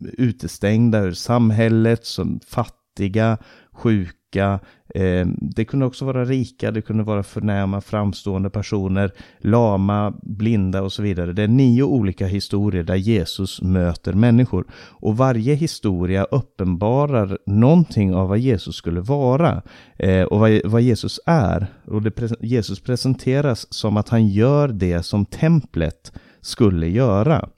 utestängda 0.00 1.00
ur 1.00 1.12
samhället, 1.12 2.04
som 2.04 2.40
fattiga, 2.46 3.38
sjuka. 3.78 4.60
Eh, 4.94 5.26
det 5.40 5.64
kunde 5.64 5.86
också 5.86 6.04
vara 6.04 6.24
rika, 6.24 6.70
det 6.70 6.82
kunde 6.82 7.02
vara 7.02 7.22
förnäma, 7.22 7.80
framstående 7.80 8.50
personer, 8.50 9.12
lama, 9.38 10.14
blinda 10.22 10.82
och 10.82 10.92
så 10.92 11.02
vidare. 11.02 11.32
Det 11.32 11.42
är 11.42 11.48
nio 11.48 11.82
olika 11.82 12.26
historier 12.26 12.82
där 12.82 12.96
Jesus 12.96 13.62
möter 13.62 14.12
människor. 14.12 14.66
Och 14.74 15.16
varje 15.16 15.54
historia 15.54 16.24
uppenbarar 16.24 17.38
någonting 17.46 18.14
av 18.14 18.28
vad 18.28 18.38
Jesus 18.38 18.76
skulle 18.76 19.00
vara 19.00 19.62
eh, 19.98 20.22
och 20.22 20.40
vad, 20.64 20.80
Jesus 20.80 21.20
är. 21.26 21.66
Och 21.84 22.02
det, 22.02 22.32
Jesus 22.40 22.80
presenteras 22.80 23.74
som 23.74 23.96
att 23.96 24.08
han 24.08 24.28
gör 24.28 24.68
det 24.68 25.02
som 25.02 25.26
templet 25.26 26.12
skulle 26.40 26.88
göra. 26.88 27.48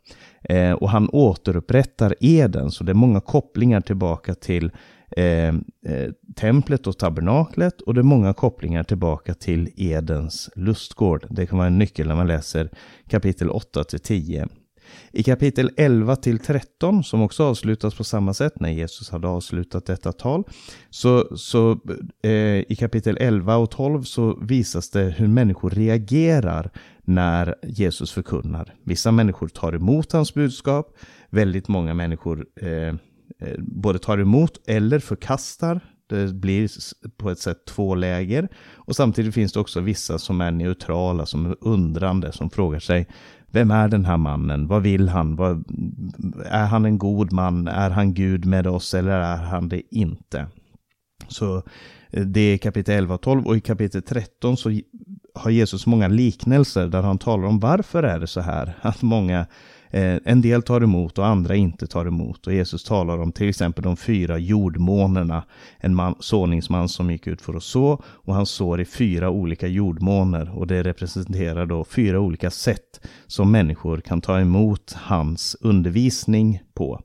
Eh, 0.42 0.72
och 0.72 0.90
han 0.90 1.08
återupprättar 1.12 2.14
eden, 2.20 2.70
så 2.70 2.84
det 2.84 2.92
är 2.92 2.94
många 2.94 3.20
kopplingar 3.20 3.80
tillbaka 3.80 4.34
till 4.34 4.70
Eh, 5.16 5.48
eh, 5.86 6.10
templet 6.36 6.86
och 6.86 6.98
tabernaklet 6.98 7.80
och 7.80 7.94
det 7.94 8.00
är 8.00 8.02
många 8.02 8.32
kopplingar 8.32 8.82
tillbaka 8.82 9.34
till 9.34 9.70
Edens 9.76 10.50
lustgård. 10.56 11.26
Det 11.30 11.46
kan 11.46 11.58
vara 11.58 11.66
en 11.68 11.78
nyckel 11.78 12.08
när 12.08 12.14
man 12.14 12.26
läser 12.26 12.70
kapitel 13.08 13.50
8 13.50 13.84
till 13.84 14.00
10. 14.00 14.48
I 15.12 15.22
kapitel 15.22 15.70
11 15.76 16.16
till 16.16 16.38
13, 16.38 17.04
som 17.04 17.22
också 17.22 17.44
avslutas 17.44 17.94
på 17.94 18.04
samma 18.04 18.34
sätt 18.34 18.60
när 18.60 18.70
Jesus 18.70 19.10
hade 19.10 19.28
avslutat 19.28 19.86
detta 19.86 20.12
tal, 20.12 20.44
så, 20.90 21.36
så 21.36 21.80
eh, 22.22 22.30
i 22.68 22.76
kapitel 22.78 23.16
11 23.20 23.56
och 23.56 23.70
12 23.70 24.02
så 24.02 24.38
visas 24.42 24.90
det 24.90 25.14
hur 25.18 25.28
människor 25.28 25.70
reagerar 25.70 26.70
när 27.02 27.54
Jesus 27.62 28.12
förkunnar. 28.12 28.74
Vissa 28.84 29.12
människor 29.12 29.48
tar 29.48 29.72
emot 29.72 30.12
hans 30.12 30.34
budskap, 30.34 30.96
väldigt 31.30 31.68
många 31.68 31.94
människor 31.94 32.46
eh, 32.60 32.94
Eh, 33.40 33.54
både 33.58 33.98
tar 33.98 34.18
emot 34.18 34.60
eller 34.66 34.98
förkastar. 34.98 35.80
Det 36.08 36.34
blir 36.34 36.70
på 37.16 37.30
ett 37.30 37.38
sätt 37.38 37.64
två 37.64 37.94
läger. 37.94 38.48
Och 38.74 38.96
samtidigt 38.96 39.34
finns 39.34 39.52
det 39.52 39.60
också 39.60 39.80
vissa 39.80 40.18
som 40.18 40.40
är 40.40 40.50
neutrala, 40.50 41.26
som 41.26 41.46
är 41.46 41.56
undrande, 41.60 42.32
som 42.32 42.50
frågar 42.50 42.80
sig 42.80 43.06
vem 43.52 43.70
är 43.70 43.88
den 43.88 44.04
här 44.04 44.16
mannen? 44.16 44.66
Vad 44.66 44.82
vill 44.82 45.08
han? 45.08 45.36
Vad, 45.36 45.64
är 46.44 46.66
han 46.66 46.84
en 46.84 46.98
god 46.98 47.32
man? 47.32 47.68
Är 47.68 47.90
han 47.90 48.14
Gud 48.14 48.44
med 48.44 48.66
oss 48.66 48.94
eller 48.94 49.10
är 49.10 49.36
han 49.36 49.68
det 49.68 49.82
inte? 49.90 50.46
Så 51.28 51.56
eh, 52.10 52.24
det 52.24 52.40
är 52.40 52.58
kapitel 52.58 52.94
11 52.94 53.14
och 53.14 53.20
12 53.20 53.46
och 53.46 53.56
i 53.56 53.60
kapitel 53.60 54.02
13 54.02 54.56
så 54.56 54.80
har 55.34 55.50
Jesus 55.50 55.86
många 55.86 56.08
liknelser 56.08 56.86
där 56.86 57.02
han 57.02 57.18
talar 57.18 57.44
om 57.44 57.60
varför 57.60 58.02
är 58.02 58.20
det 58.20 58.26
så 58.26 58.40
här 58.40 58.76
att 58.80 59.02
många 59.02 59.46
Eh, 59.90 60.18
en 60.24 60.40
del 60.40 60.62
tar 60.62 60.80
emot 60.80 61.18
och 61.18 61.26
andra 61.26 61.54
inte 61.54 61.86
tar 61.86 62.06
emot. 62.06 62.46
Och 62.46 62.52
Jesus 62.52 62.84
talar 62.84 63.18
om 63.18 63.32
till 63.32 63.48
exempel 63.48 63.84
de 63.84 63.96
fyra 63.96 64.38
jordmånerna. 64.38 65.44
En 65.78 65.94
man, 65.94 66.14
såningsman 66.20 66.88
som 66.88 67.10
gick 67.10 67.26
ut 67.26 67.42
för 67.42 67.54
att 67.54 67.62
så 67.62 68.02
och 68.04 68.34
han 68.34 68.46
sår 68.46 68.80
i 68.80 68.84
fyra 68.84 69.30
olika 69.30 69.66
jordmåner. 69.66 70.58
Och 70.58 70.66
det 70.66 70.82
representerar 70.82 71.66
då 71.66 71.84
fyra 71.84 72.20
olika 72.20 72.50
sätt 72.50 73.00
som 73.26 73.50
människor 73.50 74.00
kan 74.00 74.20
ta 74.20 74.40
emot 74.40 74.92
hans 74.96 75.56
undervisning 75.60 76.62
på. 76.74 77.00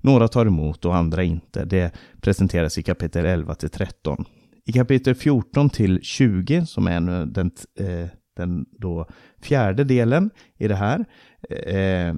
Några 0.00 0.28
tar 0.28 0.46
emot 0.46 0.84
och 0.84 0.96
andra 0.96 1.22
inte. 1.22 1.64
Det 1.64 1.92
presenteras 2.20 2.78
i 2.78 2.82
kapitel 2.82 3.24
11 3.24 3.54
till 3.54 3.70
13. 3.70 4.24
I 4.66 4.72
kapitel 4.72 5.14
14 5.14 5.70
till 5.70 6.00
20, 6.02 6.66
som 6.66 6.86
är 6.86 7.26
den, 7.26 7.50
eh, 7.78 8.08
den 8.36 8.66
då 8.78 9.06
fjärde 9.42 9.84
delen 9.84 10.30
i 10.58 10.68
det 10.68 10.74
här, 10.74 11.04
eh, 11.50 12.14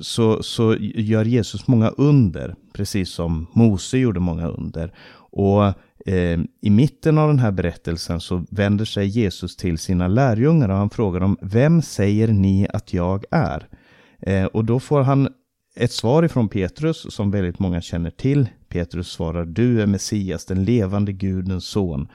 så, 0.00 0.42
så 0.42 0.76
gör 0.80 1.24
Jesus 1.24 1.66
många 1.66 1.88
under, 1.88 2.54
precis 2.72 3.10
som 3.10 3.46
Mose 3.52 3.98
gjorde 3.98 4.20
många 4.20 4.48
under. 4.48 4.92
Och 5.30 5.64
eh, 6.06 6.40
i 6.62 6.70
mitten 6.70 7.18
av 7.18 7.28
den 7.28 7.38
här 7.38 7.50
berättelsen 7.50 8.20
så 8.20 8.44
vänder 8.50 8.84
sig 8.84 9.06
Jesus 9.06 9.56
till 9.56 9.78
sina 9.78 10.08
lärjungar 10.08 10.68
och 10.68 10.76
han 10.76 10.90
frågar 10.90 11.20
dem, 11.20 11.36
vem 11.40 11.82
säger 11.82 12.28
ni 12.28 12.68
att 12.72 12.92
jag 12.92 13.24
är? 13.30 13.68
Eh, 14.18 14.44
och 14.44 14.64
då 14.64 14.80
får 14.80 15.02
han 15.02 15.28
ett 15.76 15.92
svar 15.92 16.22
ifrån 16.22 16.48
Petrus 16.48 17.14
som 17.14 17.30
väldigt 17.30 17.58
många 17.58 17.80
känner 17.80 18.10
till. 18.10 18.48
Petrus 18.68 19.08
svarar, 19.08 19.44
du 19.44 19.82
är 19.82 19.86
Messias, 19.86 20.44
den 20.44 20.64
levande 20.64 21.12
Gudens 21.12 21.64
son. 21.64 22.08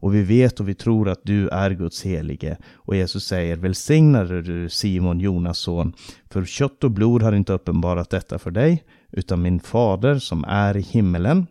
Och 0.00 0.14
vi 0.14 0.22
vet 0.22 0.60
och 0.60 0.68
vi 0.68 0.74
tror 0.74 1.08
att 1.08 1.20
du 1.22 1.48
är 1.48 1.70
Guds 1.70 2.04
helige. 2.04 2.56
Och 2.74 2.96
Jesus 2.96 3.24
säger, 3.24 3.56
välsignade 3.56 4.42
du 4.42 4.68
Simon, 4.68 5.20
Jonas 5.20 5.58
son, 5.58 5.92
för 6.30 6.44
kött 6.44 6.84
och 6.84 6.90
blod 6.90 7.22
har 7.22 7.32
inte 7.32 7.52
uppenbarat 7.52 8.10
detta 8.10 8.38
för 8.38 8.50
dig, 8.50 8.84
utan 9.12 9.42
min 9.42 9.60
fader 9.60 10.18
som 10.18 10.44
är 10.44 10.76
i 10.76 10.80
himmelen. 10.80 11.46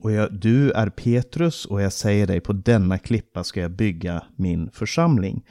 Och 0.00 0.12
jag, 0.12 0.32
du 0.32 0.70
är 0.70 0.88
Petrus 0.90 1.64
och 1.64 1.82
jag 1.82 1.92
säger 1.92 2.26
dig, 2.26 2.40
på 2.40 2.52
denna 2.52 2.98
klippa 2.98 3.44
ska 3.44 3.60
jag 3.60 3.70
bygga 3.70 4.22
min 4.36 4.70
församling. 4.72 5.44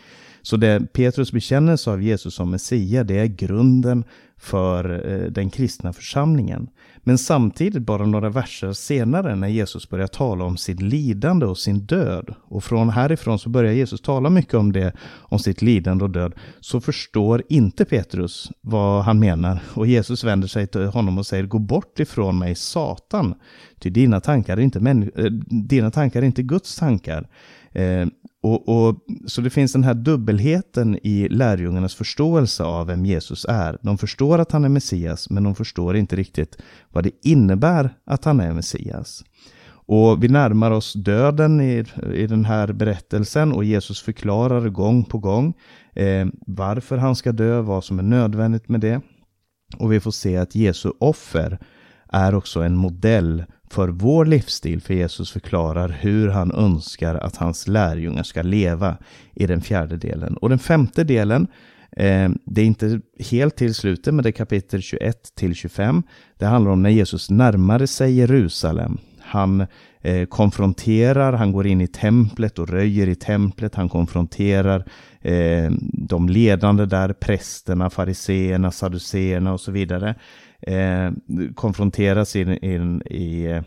Så 0.47 0.57
det 0.57 0.93
Petrus 0.93 1.31
bekännelse 1.31 1.91
av 1.91 2.01
Jesus 2.01 2.35
som 2.35 2.51
Messia, 2.51 3.03
det 3.03 3.19
är 3.19 3.25
grunden 3.25 4.03
för 4.37 5.11
eh, 5.11 5.31
den 5.31 5.49
kristna 5.49 5.93
församlingen. 5.93 6.69
Men 6.97 7.17
samtidigt, 7.17 7.81
bara 7.81 8.05
några 8.05 8.29
verser 8.29 8.73
senare, 8.73 9.35
när 9.35 9.47
Jesus 9.47 9.89
börjar 9.89 10.07
tala 10.07 10.45
om 10.45 10.57
sitt 10.57 10.81
lidande 10.81 11.45
och 11.45 11.57
sin 11.57 11.79
död, 11.79 12.33
och 12.43 12.63
från 12.63 12.89
härifrån 12.89 13.39
så 13.39 13.49
börjar 13.49 13.73
Jesus 13.73 14.01
tala 14.01 14.29
mycket 14.29 14.53
om 14.53 14.71
det, 14.71 14.93
om 15.19 15.39
sitt 15.39 15.61
lidande 15.61 16.03
och 16.03 16.09
död, 16.09 16.33
så 16.59 16.81
förstår 16.81 17.43
inte 17.49 17.85
Petrus 17.85 18.51
vad 18.61 19.03
han 19.03 19.19
menar. 19.19 19.59
Och 19.73 19.87
Jesus 19.87 20.23
vänder 20.23 20.47
sig 20.47 20.67
till 20.67 20.85
honom 20.85 21.17
och 21.17 21.25
säger, 21.25 21.43
gå 21.43 21.59
bort 21.59 21.99
ifrån 21.99 22.39
mig, 22.39 22.55
Satan, 22.55 23.35
ty 23.79 23.89
dina 23.89 24.19
tankar 24.19 24.57
är 24.57 24.61
inte, 24.61 24.79
män, 24.79 25.11
äh, 25.15 25.25
dina 25.49 25.91
tankar 25.91 26.21
är 26.21 26.25
inte 26.25 26.43
Guds 26.43 26.75
tankar. 26.75 27.27
Eh, 27.71 28.07
och, 28.41 28.69
och, 28.69 28.95
så 29.25 29.41
det 29.41 29.49
finns 29.49 29.73
den 29.73 29.83
här 29.83 29.93
dubbelheten 29.93 30.99
i 31.03 31.29
lärjungarnas 31.29 31.95
förståelse 31.95 32.63
av 32.63 32.87
vem 32.87 33.05
Jesus 33.05 33.45
är. 33.49 33.77
De 33.81 33.97
förstår 33.97 34.39
att 34.39 34.51
han 34.51 34.65
är 34.65 34.69
Messias, 34.69 35.29
men 35.29 35.43
de 35.43 35.55
förstår 35.55 35.95
inte 35.97 36.15
riktigt 36.15 36.57
vad 36.89 37.03
det 37.03 37.11
innebär 37.23 37.89
att 38.05 38.25
han 38.25 38.39
är 38.39 38.53
Messias. 38.53 39.23
Och 39.89 40.23
vi 40.23 40.27
närmar 40.27 40.71
oss 40.71 40.93
döden 40.93 41.61
i, 41.61 41.85
i 42.13 42.27
den 42.27 42.45
här 42.45 42.73
berättelsen 42.73 43.51
och 43.51 43.63
Jesus 43.63 44.01
förklarar 44.01 44.69
gång 44.69 45.03
på 45.03 45.17
gång 45.17 45.53
eh, 45.95 46.27
varför 46.47 46.97
han 46.97 47.15
ska 47.15 47.31
dö, 47.31 47.61
vad 47.61 47.83
som 47.83 47.99
är 47.99 48.03
nödvändigt 48.03 48.69
med 48.69 48.81
det. 48.81 49.01
Och 49.77 49.91
vi 49.91 49.99
får 49.99 50.11
se 50.11 50.37
att 50.37 50.55
Jesu 50.55 50.91
offer 50.99 51.59
är 52.09 52.35
också 52.35 52.61
en 52.61 52.75
modell 52.75 53.45
för 53.69 53.87
vår 53.87 54.25
livsstil, 54.25 54.81
för 54.81 54.93
Jesus 54.93 55.31
förklarar 55.31 55.89
hur 55.89 56.29
han 56.29 56.51
önskar 56.51 57.15
att 57.15 57.35
hans 57.35 57.67
lärjungar 57.67 58.23
ska 58.23 58.41
leva 58.41 58.97
i 59.33 59.47
den 59.47 59.61
fjärde 59.61 59.97
delen. 59.97 60.37
Och 60.37 60.49
den 60.49 60.59
femte 60.59 61.03
delen, 61.03 61.47
eh, 61.91 62.29
det 62.45 62.61
är 62.61 62.65
inte 62.65 63.01
helt 63.19 63.55
till 63.55 63.75
slutet, 63.75 64.13
men 64.13 64.23
det 64.23 64.29
är 64.29 64.31
kapitel 64.31 64.81
21 64.81 65.35
till 65.35 65.55
25. 65.55 66.03
Det 66.37 66.45
handlar 66.45 66.71
om 66.71 66.83
när 66.83 66.89
Jesus 66.89 67.29
närmade 67.29 67.87
sig 67.87 68.13
Jerusalem. 68.13 68.97
Han 69.19 69.65
eh, 70.01 70.25
konfronterar, 70.25 71.33
han 71.33 71.51
går 71.51 71.67
in 71.67 71.81
i 71.81 71.87
templet 71.87 72.59
och 72.59 72.69
röjer 72.69 73.07
i 73.07 73.15
templet, 73.15 73.75
han 73.75 73.89
konfronterar 73.89 74.85
eh, 75.21 75.71
de 75.93 76.29
ledande 76.29 76.85
där, 76.85 77.13
prästerna, 77.13 77.89
fariseerna, 77.89 78.71
saduceerna 78.71 79.53
och 79.53 79.61
så 79.61 79.71
vidare 79.71 80.15
eh, 80.61 81.11
konfronteras 81.55 82.35
in, 82.35 82.63
in, 82.63 83.01
i 83.01 83.45
eh, 83.45 83.63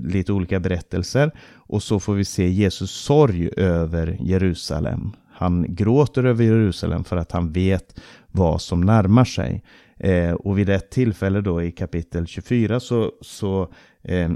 lite 0.00 0.32
olika 0.32 0.60
berättelser. 0.60 1.30
Och 1.54 1.82
så 1.82 2.00
får 2.00 2.14
vi 2.14 2.24
se 2.24 2.48
Jesus 2.48 2.90
sorg 2.90 3.50
över 3.56 4.16
Jerusalem. 4.20 5.12
Han 5.32 5.74
gråter 5.74 6.24
över 6.24 6.44
Jerusalem 6.44 7.04
för 7.04 7.16
att 7.16 7.32
han 7.32 7.52
vet 7.52 8.00
vad 8.32 8.60
som 8.62 8.80
närmar 8.80 9.24
sig. 9.24 9.62
Eh, 9.96 10.32
och 10.32 10.58
vid 10.58 10.68
ett 10.68 10.90
tillfälle 10.90 11.40
då 11.40 11.62
i 11.62 11.72
kapitel 11.72 12.26
24 12.26 12.80
så, 12.80 13.12
så 13.20 13.72
eh, 14.02 14.30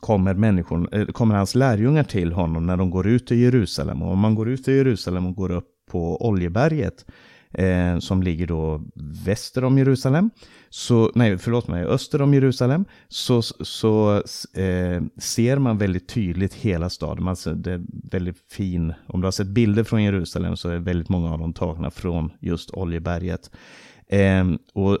kommer, 0.00 0.34
människor, 0.34 0.94
eh, 0.94 1.06
kommer 1.06 1.34
hans 1.34 1.54
lärjungar 1.54 2.04
till 2.04 2.32
honom 2.32 2.66
när 2.66 2.76
de 2.76 2.90
går 2.90 3.06
ut 3.06 3.32
i 3.32 3.36
Jerusalem. 3.36 4.02
Och 4.02 4.12
om 4.12 4.18
man 4.18 4.34
går 4.34 4.48
ut 4.48 4.68
i 4.68 4.76
Jerusalem 4.76 5.26
och 5.26 5.34
går 5.34 5.50
upp 5.50 5.68
på 5.90 6.26
Oljeberget 6.26 7.04
eh, 7.52 7.98
som 7.98 8.22
ligger 8.22 8.46
då 8.46 8.84
väster 9.24 9.64
om 9.64 9.78
Jerusalem, 9.78 10.30
så, 10.70 11.10
nej 11.14 11.38
förlåt 11.38 11.68
mig, 11.68 11.84
öster 11.84 12.22
om 12.22 12.34
Jerusalem, 12.34 12.84
så, 13.08 13.42
så 13.42 14.14
eh, 14.54 15.02
ser 15.18 15.58
man 15.58 15.78
väldigt 15.78 16.08
tydligt 16.08 16.54
hela 16.54 16.90
staden. 16.90 17.24
Man 17.24 17.36
ser, 17.36 17.54
det 17.54 17.72
är 17.72 17.82
väldigt 18.10 18.38
fin, 18.50 18.94
om 19.06 19.20
du 19.20 19.26
har 19.26 19.32
sett 19.32 19.46
bilder 19.46 19.84
från 19.84 20.02
Jerusalem 20.02 20.56
så 20.56 20.68
är 20.68 20.78
väldigt 20.78 21.08
många 21.08 21.32
av 21.32 21.38
dem 21.38 21.52
tagna 21.52 21.90
från 21.90 22.32
just 22.40 22.70
Oljeberget. 22.70 23.50
Ehm, 24.08 24.52
eh, 24.52 24.58
och 24.82 24.98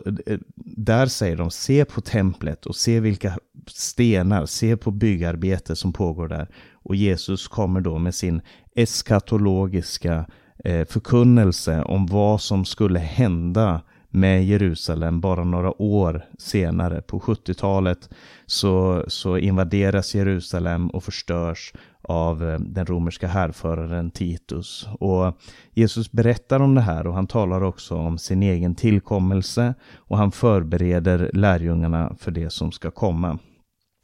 där 0.56 1.06
säger 1.06 1.36
de, 1.36 1.50
se 1.50 1.84
på 1.84 2.00
templet 2.00 2.66
och 2.66 2.76
se 2.76 3.00
vilka 3.00 3.38
stenar, 3.66 4.46
se 4.46 4.76
på 4.76 4.90
byggarbete 4.90 5.76
som 5.76 5.92
pågår 5.92 6.28
där. 6.28 6.48
Och 6.72 6.96
Jesus 6.96 7.48
kommer 7.48 7.80
då 7.80 7.98
med 7.98 8.14
sin 8.14 8.40
eskatologiska 8.74 10.26
Eh, 10.64 10.86
förkunnelse 10.86 11.82
om 11.82 12.06
vad 12.06 12.40
som 12.40 12.64
skulle 12.64 12.98
hända 12.98 13.80
med 14.10 14.44
Jerusalem 14.44 15.20
bara 15.20 15.44
några 15.44 15.82
år 15.82 16.24
senare. 16.38 17.02
På 17.02 17.20
70-talet 17.20 18.08
så, 18.46 19.04
så 19.08 19.38
invaderas 19.38 20.14
Jerusalem 20.14 20.90
och 20.90 21.04
förstörs 21.04 21.72
av 22.02 22.50
eh, 22.50 22.58
den 22.58 22.86
romerska 22.86 23.26
härföraren 23.28 24.10
Titus. 24.10 24.88
Och 25.00 25.38
Jesus 25.74 26.12
berättar 26.12 26.60
om 26.60 26.74
det 26.74 26.80
här 26.80 27.06
och 27.06 27.14
han 27.14 27.26
talar 27.26 27.62
också 27.62 27.94
om 27.94 28.18
sin 28.18 28.42
egen 28.42 28.74
tillkommelse 28.74 29.74
och 29.96 30.18
han 30.18 30.32
förbereder 30.32 31.30
lärjungarna 31.34 32.16
för 32.18 32.30
det 32.30 32.50
som 32.50 32.72
ska 32.72 32.90
komma. 32.90 33.38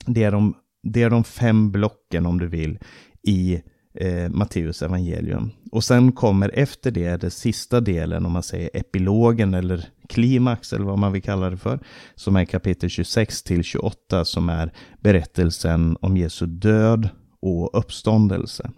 Det 0.06 0.24
är 0.24 0.32
de, 0.32 0.54
det 0.82 1.02
är 1.02 1.10
de 1.10 1.24
fem 1.24 1.70
blocken 1.72 2.26
om 2.26 2.38
du 2.38 2.46
vill 2.46 2.78
i 3.22 3.62
eh, 3.94 4.28
Matteus 4.30 4.82
evangelium. 4.82 5.50
Och 5.72 5.84
sen 5.84 6.12
kommer 6.12 6.50
efter 6.54 6.90
det 6.90 7.20
den 7.20 7.30
sista 7.30 7.80
delen, 7.80 8.26
om 8.26 8.32
man 8.32 8.42
säger 8.42 8.70
epilogen 8.74 9.54
eller 9.54 9.88
klimax 10.08 10.72
eller 10.72 10.84
vad 10.84 10.98
man 10.98 11.12
vill 11.12 11.22
kalla 11.22 11.50
det 11.50 11.56
för, 11.56 11.78
som 12.14 12.36
är 12.36 12.44
kapitel 12.44 12.90
26 12.90 13.42
till 13.42 13.62
28 13.62 14.24
som 14.24 14.48
är 14.48 14.72
berättelsen 15.00 15.96
om 16.00 16.16
Jesu 16.16 16.46
död 16.46 17.08
och 17.40 17.78
uppståndelse. 17.78 18.70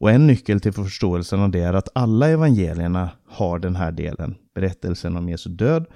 Och 0.00 0.10
en 0.10 0.26
nyckel 0.26 0.60
till 0.60 0.72
förståelsen 0.72 1.40
av 1.40 1.50
det 1.50 1.60
är 1.60 1.74
att 1.74 1.88
alla 1.94 2.28
evangelierna 2.28 3.10
har 3.28 3.58
den 3.58 3.76
här 3.76 3.92
delen, 3.92 4.34
berättelsen 4.54 5.16
om 5.16 5.28
Jesu 5.28 5.50
död, 5.50 5.86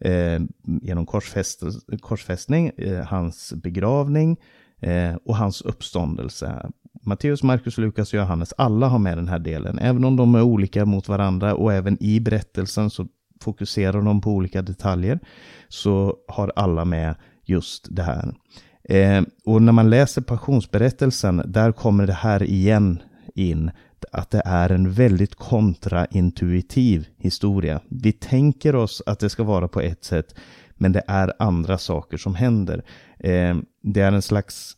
eh, 0.00 0.40
genom 0.64 1.06
korsfäst, 1.06 1.62
korsfästning, 2.00 2.68
eh, 2.76 3.04
hans 3.04 3.52
begravning 3.52 4.36
eh, 4.80 5.14
och 5.14 5.36
hans 5.36 5.62
uppståndelse. 5.62 6.70
Matteus, 7.02 7.42
Markus, 7.42 7.78
Lukas 7.78 8.12
och 8.12 8.18
Johannes, 8.18 8.54
alla 8.58 8.88
har 8.88 8.98
med 8.98 9.18
den 9.18 9.28
här 9.28 9.38
delen. 9.38 9.78
Även 9.78 10.04
om 10.04 10.16
de 10.16 10.34
är 10.34 10.42
olika 10.42 10.84
mot 10.84 11.08
varandra 11.08 11.54
och 11.54 11.72
även 11.72 12.02
i 12.02 12.20
berättelsen 12.20 12.90
så 12.90 13.06
fokuserar 13.40 14.02
de 14.02 14.20
på 14.20 14.30
olika 14.30 14.62
detaljer, 14.62 15.20
så 15.68 16.16
har 16.28 16.52
alla 16.56 16.84
med 16.84 17.14
just 17.44 17.86
det 17.90 18.02
här. 18.02 18.34
Eh, 18.84 19.22
och 19.44 19.62
när 19.62 19.72
man 19.72 19.90
läser 19.90 20.22
passionsberättelsen, 20.22 21.42
där 21.46 21.72
kommer 21.72 22.06
det 22.06 22.12
här 22.12 22.42
igen 22.42 23.02
in, 23.34 23.70
att 24.12 24.30
det 24.30 24.42
är 24.44 24.70
en 24.70 24.92
väldigt 24.92 25.34
kontraintuitiv 25.34 27.06
historia. 27.18 27.80
Vi 27.88 28.12
tänker 28.12 28.74
oss 28.74 29.02
att 29.06 29.18
det 29.18 29.30
ska 29.30 29.42
vara 29.42 29.68
på 29.68 29.80
ett 29.80 30.04
sätt, 30.04 30.34
men 30.74 30.92
det 30.92 31.02
är 31.06 31.32
andra 31.38 31.78
saker 31.78 32.16
som 32.16 32.34
händer. 32.34 32.84
Eh, 33.18 33.56
det 33.82 34.00
är 34.00 34.12
en 34.12 34.22
slags 34.22 34.76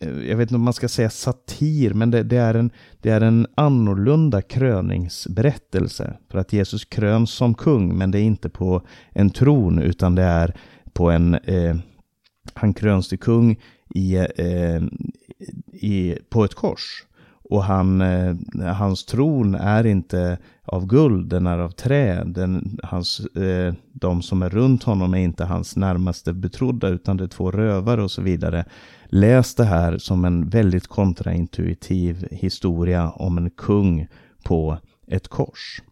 Eh, 0.00 0.28
jag 0.28 0.36
vet 0.36 0.48
inte 0.48 0.54
om 0.54 0.62
man 0.62 0.72
ska 0.72 0.88
säga 0.88 1.10
satir, 1.10 1.94
men 1.94 2.10
det, 2.10 2.22
det, 2.22 2.36
är 2.36 2.54
en, 2.54 2.70
det 3.00 3.10
är 3.10 3.20
en 3.20 3.46
annorlunda 3.54 4.42
kröningsberättelse. 4.42 6.16
För 6.30 6.38
att 6.38 6.52
Jesus 6.52 6.84
kröns 6.84 7.30
som 7.30 7.54
kung, 7.54 7.98
men 7.98 8.10
det 8.10 8.20
är 8.20 8.22
inte 8.22 8.48
på 8.48 8.82
en 9.12 9.30
tron, 9.30 9.78
utan 9.78 10.14
det 10.14 10.22
är 10.22 10.56
på 10.92 11.10
en... 11.10 11.34
Eh, 11.34 11.76
han 12.54 12.74
kröns 12.74 13.08
till 13.08 13.18
kung 13.18 13.60
i, 13.94 14.16
eh, 14.16 14.82
i, 15.72 16.18
på 16.30 16.44
ett 16.44 16.54
kors. 16.54 17.04
Och 17.48 17.64
han, 17.64 18.00
eh, 18.00 18.36
hans 18.74 19.04
tron 19.04 19.54
är 19.54 19.86
inte 19.86 20.38
av 20.64 20.86
guld, 20.86 21.28
den 21.28 21.46
är 21.46 21.58
av 21.58 21.70
trä. 21.70 22.24
Den, 22.24 22.78
hans, 22.82 23.20
eh, 23.20 23.74
de 23.92 24.22
som 24.22 24.42
är 24.42 24.48
runt 24.48 24.82
honom 24.82 25.14
är 25.14 25.18
inte 25.18 25.44
hans 25.44 25.76
närmaste 25.76 26.32
betrodda, 26.32 26.88
utan 26.88 27.16
det 27.16 27.24
är 27.24 27.28
två 27.28 27.50
rövare 27.50 28.02
och 28.02 28.10
så 28.10 28.22
vidare. 28.22 28.64
Läs 29.08 29.54
det 29.54 29.64
här 29.64 29.98
som 29.98 30.24
en 30.24 30.48
väldigt 30.48 30.86
kontraintuitiv 30.86 32.28
historia 32.30 33.10
om 33.10 33.38
en 33.38 33.50
kung 33.50 34.06
på 34.44 34.78
ett 35.06 35.28
kors. 35.28 35.82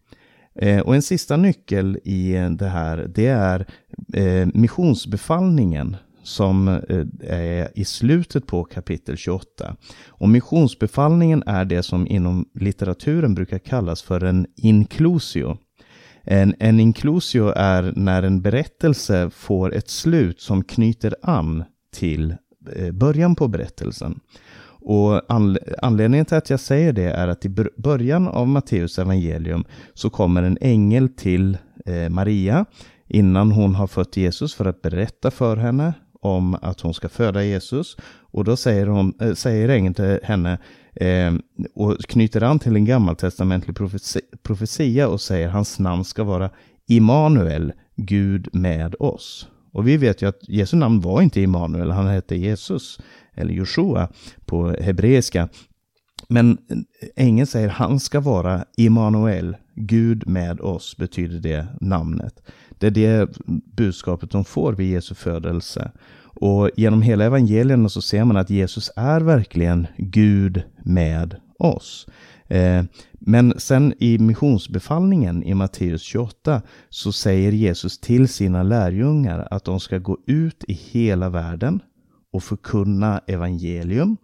Eh, 0.55 0.81
och 0.81 0.95
en 0.95 1.01
sista 1.01 1.37
nyckel 1.37 1.99
i 2.03 2.35
eh, 2.35 2.49
det 2.49 2.67
här, 2.67 3.07
det 3.15 3.27
är 3.27 3.65
eh, 4.13 4.47
missionsbefallningen 4.53 5.97
som 6.25 6.67
eh, 6.67 7.05
är 7.29 7.71
i 7.75 7.85
slutet 7.85 8.47
på 8.47 8.63
kapitel 8.63 9.17
28. 9.17 9.75
Och 10.07 10.29
missionsbefallningen 10.29 11.43
är 11.45 11.65
det 11.65 11.83
som 11.83 12.07
inom 12.07 12.45
litteraturen 12.53 13.35
brukar 13.35 13.59
kallas 13.59 14.01
för 14.01 14.23
en 14.23 14.47
inclusio. 14.55 15.57
En, 16.23 16.55
en 16.59 16.79
inclusio 16.79 17.53
är 17.55 17.93
när 17.95 18.23
en 18.23 18.41
berättelse 18.41 19.29
får 19.29 19.73
ett 19.73 19.89
slut 19.89 20.41
som 20.41 20.63
knyter 20.63 21.15
an 21.21 21.63
till 21.93 22.35
eh, 22.75 22.91
början 22.91 23.35
på 23.35 23.47
berättelsen. 23.47 24.19
Och 24.87 25.21
anledningen 25.81 26.25
till 26.25 26.37
att 26.37 26.49
jag 26.49 26.59
säger 26.59 26.93
det 26.93 27.11
är 27.11 27.27
att 27.27 27.45
i 27.45 27.49
början 27.77 28.27
av 28.27 28.47
Matteus 28.47 28.99
evangelium 28.99 29.65
så 29.93 30.09
kommer 30.09 30.43
en 30.43 30.57
ängel 30.61 31.09
till 31.09 31.57
eh, 31.85 32.09
Maria 32.09 32.65
innan 33.07 33.51
hon 33.51 33.75
har 33.75 33.87
fött 33.87 34.17
Jesus 34.17 34.55
för 34.55 34.65
att 34.65 34.81
berätta 34.81 35.31
för 35.31 35.57
henne 35.57 35.93
om 36.25 36.57
att 36.61 36.81
hon 36.81 36.93
ska 36.93 37.09
föda 37.09 37.43
Jesus. 37.43 37.97
Och 38.31 38.43
då 38.43 38.55
säger, 38.55 38.87
hon, 38.87 39.13
äh, 39.21 39.33
säger 39.33 39.69
ängeln 39.69 39.93
till 39.93 40.19
henne 40.23 40.57
eh, 40.95 41.33
och 41.75 41.99
knyter 41.99 42.43
an 42.43 42.59
till 42.59 42.75
en 42.75 42.85
gammaltestamentlig 42.85 43.75
profetia, 43.75 44.21
profetia 44.43 45.07
och 45.07 45.21
säger 45.21 45.49
hans 45.49 45.79
namn 45.79 46.05
ska 46.05 46.23
vara 46.23 46.49
Immanuel, 46.87 47.73
Gud 47.95 48.49
med 48.53 48.95
oss. 48.99 49.47
Och 49.73 49.87
vi 49.87 49.97
vet 49.97 50.21
ju 50.21 50.29
att 50.29 50.49
Jesu 50.49 50.77
namn 50.77 51.01
var 51.01 51.21
inte 51.21 51.41
Immanuel, 51.41 51.91
han 51.91 52.07
hette 52.07 52.35
Jesus, 52.35 52.99
eller 53.33 53.53
Joshua 53.53 54.09
på 54.45 54.69
hebreiska. 54.69 55.49
Men 56.27 56.57
ängeln 57.15 57.47
säger 57.47 57.69
han 57.69 57.99
ska 57.99 58.19
vara 58.19 58.65
Immanuel, 58.77 59.57
Gud 59.75 60.27
med 60.27 60.61
oss, 60.61 60.97
betyder 60.97 61.39
det 61.39 61.67
namnet. 61.81 62.41
Det 62.91 63.05
är 63.05 63.19
det 63.19 63.37
budskapet 63.77 64.31
de 64.31 64.45
får 64.45 64.73
vid 64.73 64.91
Jesu 64.91 65.15
födelse. 65.15 65.91
Och 66.23 66.69
genom 66.77 67.01
hela 67.01 67.25
evangelierna 67.25 67.89
så 67.89 68.01
ser 68.01 68.23
man 68.23 68.37
att 68.37 68.49
Jesus 68.49 68.91
är 68.95 69.21
verkligen 69.21 69.87
Gud 69.97 70.63
med 70.83 71.35
oss. 71.59 72.07
Eh, 72.47 72.83
men 73.11 73.53
sen 73.57 73.93
i 73.99 74.17
missionsbefallningen 74.17 75.43
i 75.43 75.53
Matteus 75.53 76.01
28 76.01 76.61
så 76.89 77.11
säger 77.11 77.51
Jesus 77.51 77.99
till 77.99 78.27
sina 78.27 78.63
lärjungar 78.63 79.47
att 79.51 79.63
de 79.63 79.79
ska 79.79 79.97
gå 79.97 80.17
ut 80.27 80.63
i 80.67 80.73
hela 80.73 81.29
världen 81.29 81.79
och 82.31 82.43
förkunna 82.43 83.21
evangelium. 83.27 84.17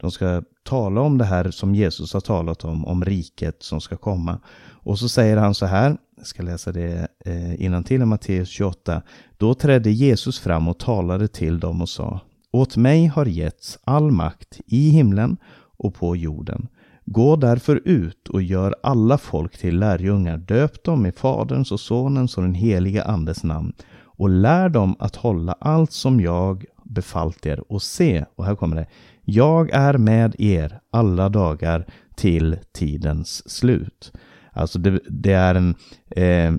De 0.00 0.10
ska 0.10 0.42
tala 0.62 1.00
om 1.00 1.18
det 1.18 1.24
här 1.24 1.50
som 1.50 1.74
Jesus 1.74 2.12
har 2.12 2.20
talat 2.20 2.64
om, 2.64 2.84
om 2.84 3.04
riket 3.04 3.62
som 3.62 3.80
ska 3.80 3.96
komma. 3.96 4.40
Och 4.70 4.98
så 4.98 5.08
säger 5.08 5.36
han 5.36 5.54
så 5.54 5.66
här, 5.66 5.96
jag 6.22 6.26
ska 6.26 6.42
läsa 6.42 6.72
det 6.72 7.08
eh, 7.24 7.64
innan 7.64 7.84
till 7.84 8.02
i 8.02 8.04
Matteus 8.04 8.48
28. 8.48 9.02
Då 9.36 9.54
trädde 9.54 9.90
Jesus 9.90 10.40
fram 10.40 10.68
och 10.68 10.78
talade 10.78 11.28
till 11.28 11.60
dem 11.60 11.82
och 11.82 11.88
sa 11.88 12.20
Åt 12.50 12.76
mig 12.76 13.06
har 13.06 13.26
getts 13.26 13.78
all 13.84 14.10
makt 14.10 14.60
i 14.66 14.90
himlen 14.90 15.36
och 15.76 15.94
på 15.94 16.16
jorden. 16.16 16.68
Gå 17.04 17.36
därför 17.36 17.80
ut 17.84 18.28
och 18.28 18.42
gör 18.42 18.74
alla 18.82 19.18
folk 19.18 19.58
till 19.58 19.78
lärjungar, 19.78 20.36
döp 20.36 20.84
dem 20.84 21.06
i 21.06 21.12
Faderns 21.12 21.72
och 21.72 21.80
Sonens 21.80 22.36
och 22.36 22.42
den 22.42 22.54
helige 22.54 23.04
Andes 23.04 23.44
namn 23.44 23.72
och 24.00 24.30
lär 24.30 24.68
dem 24.68 24.96
att 24.98 25.16
hålla 25.16 25.52
allt 25.60 25.92
som 25.92 26.20
jag 26.20 26.64
befallt 26.84 27.46
er 27.46 27.72
och 27.72 27.82
se, 27.82 28.24
och 28.36 28.44
här 28.44 28.54
kommer 28.54 28.76
det, 28.76 28.86
jag 29.22 29.70
är 29.70 29.98
med 29.98 30.34
er 30.38 30.80
alla 30.90 31.28
dagar 31.28 31.86
till 32.16 32.58
tidens 32.72 33.50
slut. 33.50 34.12
Alltså 34.52 34.78
det, 34.78 35.00
det 35.08 35.32
är 35.32 35.54
en 35.54 35.74
eh, 36.10 36.52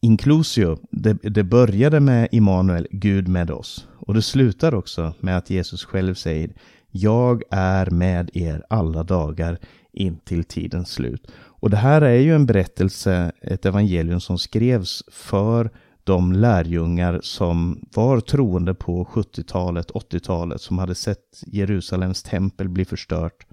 inclusio. 0.00 0.78
Det, 0.90 1.12
det 1.12 1.44
började 1.44 2.00
med 2.00 2.28
Immanuel, 2.32 2.86
Gud 2.90 3.28
med 3.28 3.50
oss. 3.50 3.86
Och 4.06 4.14
det 4.14 4.22
slutar 4.22 4.74
också 4.74 5.14
med 5.20 5.38
att 5.38 5.50
Jesus 5.50 5.84
själv 5.84 6.14
säger 6.14 6.52
Jag 6.90 7.42
är 7.50 7.90
med 7.90 8.30
er 8.34 8.64
alla 8.70 9.02
dagar 9.02 9.58
in 9.92 10.18
till 10.24 10.44
tidens 10.44 10.90
slut. 10.90 11.32
Och 11.34 11.70
det 11.70 11.76
här 11.76 12.02
är 12.02 12.18
ju 12.18 12.34
en 12.34 12.46
berättelse, 12.46 13.32
ett 13.40 13.66
evangelium 13.66 14.20
som 14.20 14.38
skrevs 14.38 15.02
för 15.10 15.70
de 16.04 16.32
lärjungar 16.32 17.20
som 17.22 17.84
var 17.94 18.20
troende 18.20 18.74
på 18.74 19.04
70-talet, 19.04 19.90
80-talet, 19.90 20.60
som 20.60 20.78
hade 20.78 20.94
sett 20.94 21.42
Jerusalems 21.46 22.22
tempel 22.22 22.68
bli 22.68 22.84
förstört. 22.84 23.46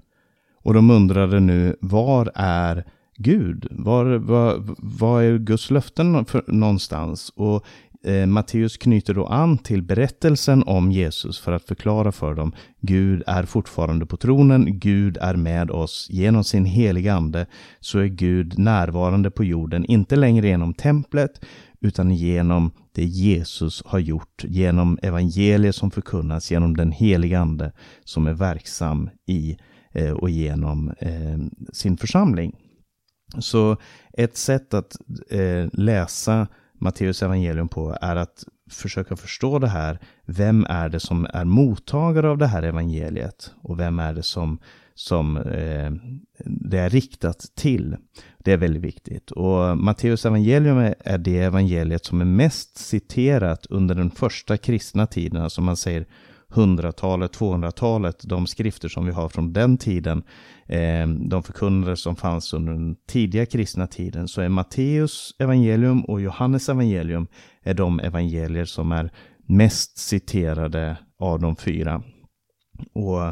Och 0.62 0.74
de 0.74 0.90
undrade 0.90 1.40
nu, 1.40 1.76
var 1.80 2.32
är 2.34 2.84
Gud? 3.22 3.66
Var, 3.70 4.04
var, 4.04 4.62
var 4.78 5.22
är 5.22 5.38
Guds 5.38 5.70
löften 5.70 6.24
för, 6.24 6.44
någonstans? 6.46 7.32
Och 7.36 7.66
eh, 8.04 8.26
Matteus 8.26 8.76
knyter 8.76 9.14
då 9.14 9.26
an 9.26 9.58
till 9.58 9.82
berättelsen 9.82 10.62
om 10.62 10.92
Jesus 10.92 11.38
för 11.38 11.52
att 11.52 11.64
förklara 11.64 12.12
för 12.12 12.34
dem. 12.34 12.52
Gud 12.80 13.22
är 13.26 13.42
fortfarande 13.42 14.06
på 14.06 14.16
tronen, 14.16 14.78
Gud 14.78 15.16
är 15.20 15.36
med 15.36 15.70
oss. 15.70 16.06
Genom 16.10 16.44
sin 16.44 16.64
heliga 16.64 17.14
ande 17.14 17.46
så 17.80 17.98
är 17.98 18.06
Gud 18.06 18.58
närvarande 18.58 19.30
på 19.30 19.44
jorden, 19.44 19.84
inte 19.84 20.16
längre 20.16 20.48
genom 20.48 20.74
templet, 20.74 21.44
utan 21.80 22.14
genom 22.14 22.70
det 22.92 23.04
Jesus 23.04 23.82
har 23.86 23.98
gjort, 23.98 24.44
genom 24.44 24.98
evangeliet 25.02 25.74
som 25.74 25.90
förkunnas, 25.90 26.50
genom 26.50 26.76
den 26.76 26.92
heliga 26.92 27.40
ande 27.40 27.72
som 28.04 28.26
är 28.26 28.32
verksam 28.32 29.10
i 29.26 29.56
eh, 29.92 30.12
och 30.12 30.30
genom 30.30 30.88
eh, 30.98 31.38
sin 31.72 31.96
församling. 31.96 32.56
Så 33.38 33.76
ett 34.12 34.36
sätt 34.36 34.74
att 34.74 34.96
eh, 35.30 35.66
läsa 35.72 36.46
Matteus 36.80 37.22
evangelium 37.22 37.68
på 37.68 37.96
är 38.00 38.16
att 38.16 38.44
försöka 38.70 39.16
förstå 39.16 39.58
det 39.58 39.68
här. 39.68 39.98
Vem 40.26 40.66
är 40.68 40.88
det 40.88 41.00
som 41.00 41.26
är 41.32 41.44
mottagare 41.44 42.28
av 42.28 42.38
det 42.38 42.46
här 42.46 42.62
evangeliet? 42.62 43.52
Och 43.62 43.80
vem 43.80 43.98
är 43.98 44.14
det 44.14 44.22
som, 44.22 44.58
som 44.94 45.36
eh, 45.36 45.92
det 46.44 46.78
är 46.78 46.90
riktat 46.90 47.46
till? 47.54 47.96
Det 48.38 48.52
är 48.52 48.56
väldigt 48.56 48.82
viktigt. 48.82 49.30
Och 49.30 49.78
Matteus 49.78 50.26
evangelium 50.26 50.78
är, 50.78 50.94
är 50.98 51.18
det 51.18 51.38
evangeliet 51.38 52.04
som 52.04 52.20
är 52.20 52.24
mest 52.24 52.76
citerat 52.76 53.66
under 53.66 53.94
den 53.94 54.10
första 54.10 54.56
kristna 54.56 55.06
tiden. 55.06 55.42
Alltså 55.42 55.60
man 55.60 55.76
säger 55.76 56.06
100-talet, 56.48 57.38
200-talet, 57.38 58.20
de 58.22 58.46
skrifter 58.46 58.88
som 58.88 59.06
vi 59.06 59.12
har 59.12 59.28
från 59.28 59.52
den 59.52 59.78
tiden, 59.78 60.22
Eh, 60.70 61.08
de 61.08 61.42
förkunnare 61.42 61.96
som 61.96 62.16
fanns 62.16 62.52
under 62.52 62.72
den 62.72 62.96
tidiga 63.06 63.46
kristna 63.46 63.86
tiden, 63.86 64.28
så 64.28 64.40
är 64.40 64.48
Matteus 64.48 65.34
evangelium 65.38 66.04
och 66.04 66.20
Johannes 66.20 66.68
evangelium 66.68 67.26
är 67.62 67.74
de 67.74 68.00
evangelier 68.00 68.64
som 68.64 68.92
är 68.92 69.12
mest 69.46 69.98
citerade 69.98 70.96
av 71.18 71.40
de 71.40 71.56
fyra. 71.56 72.02
Och 72.92 73.22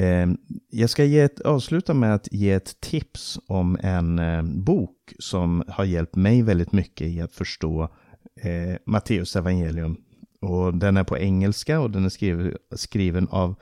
eh, 0.00 0.26
jag 0.70 0.90
ska 0.90 1.04
ge 1.04 1.20
ett, 1.20 1.40
avsluta 1.40 1.94
med 1.94 2.14
att 2.14 2.28
ge 2.32 2.50
ett 2.50 2.80
tips 2.80 3.38
om 3.46 3.78
en 3.82 4.18
eh, 4.18 4.42
bok 4.42 5.12
som 5.18 5.64
har 5.68 5.84
hjälpt 5.84 6.16
mig 6.16 6.42
väldigt 6.42 6.72
mycket 6.72 7.06
i 7.06 7.20
att 7.20 7.32
förstå 7.32 7.82
eh, 8.40 8.76
Matteus 8.86 9.36
evangelium 9.36 9.96
och 10.42 10.74
den 10.74 10.96
är 10.96 11.04
på 11.04 11.18
engelska 11.18 11.80
och 11.80 11.90
den 11.90 12.04
är 12.04 12.08
skriven, 12.08 12.56
skriven 12.76 13.28
av 13.28 13.54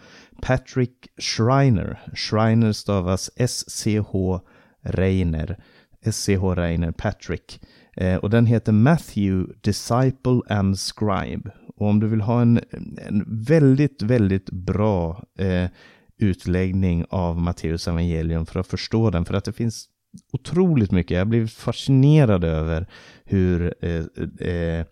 Patrick 0.43 1.09
Schreiner. 1.19 2.01
Schreiner 2.14 2.73
stavas 2.73 3.31
S-C-H 3.37 4.40
Reiner. 4.83 5.57
S-C-H 6.03 6.55
Reiner, 6.55 6.93
Patrick. 6.93 7.61
Eh, 7.97 8.16
och 8.16 8.31
den 8.31 8.47
heter 8.47 8.73
Matthew, 8.73 9.55
Disciple 9.61 10.40
and 10.49 10.79
Scribe. 10.79 11.51
Och 11.77 11.87
om 11.87 12.01
du 12.01 12.07
vill 12.07 12.21
ha 12.21 12.43
en, 12.43 12.61
en 13.09 13.45
väldigt, 13.45 14.03
väldigt 14.03 14.51
bra 14.51 15.25
eh, 15.38 15.71
utläggning 16.19 17.05
av 17.11 17.38
Matteus 17.38 17.88
evangelium 17.88 18.47
för 18.47 18.61
att 18.61 18.66
förstå 18.66 19.11
den, 19.11 19.25
för 19.25 19.35
att 19.35 19.45
det 19.45 19.53
finns 19.53 19.88
otroligt 20.33 20.90
mycket. 20.90 21.11
Jag 21.11 21.21
har 21.21 21.25
blivit 21.25 21.53
fascinerad 21.53 22.45
över 22.45 22.87
hur 23.25 23.75
eh, 23.81 24.05
eh, 24.49 24.87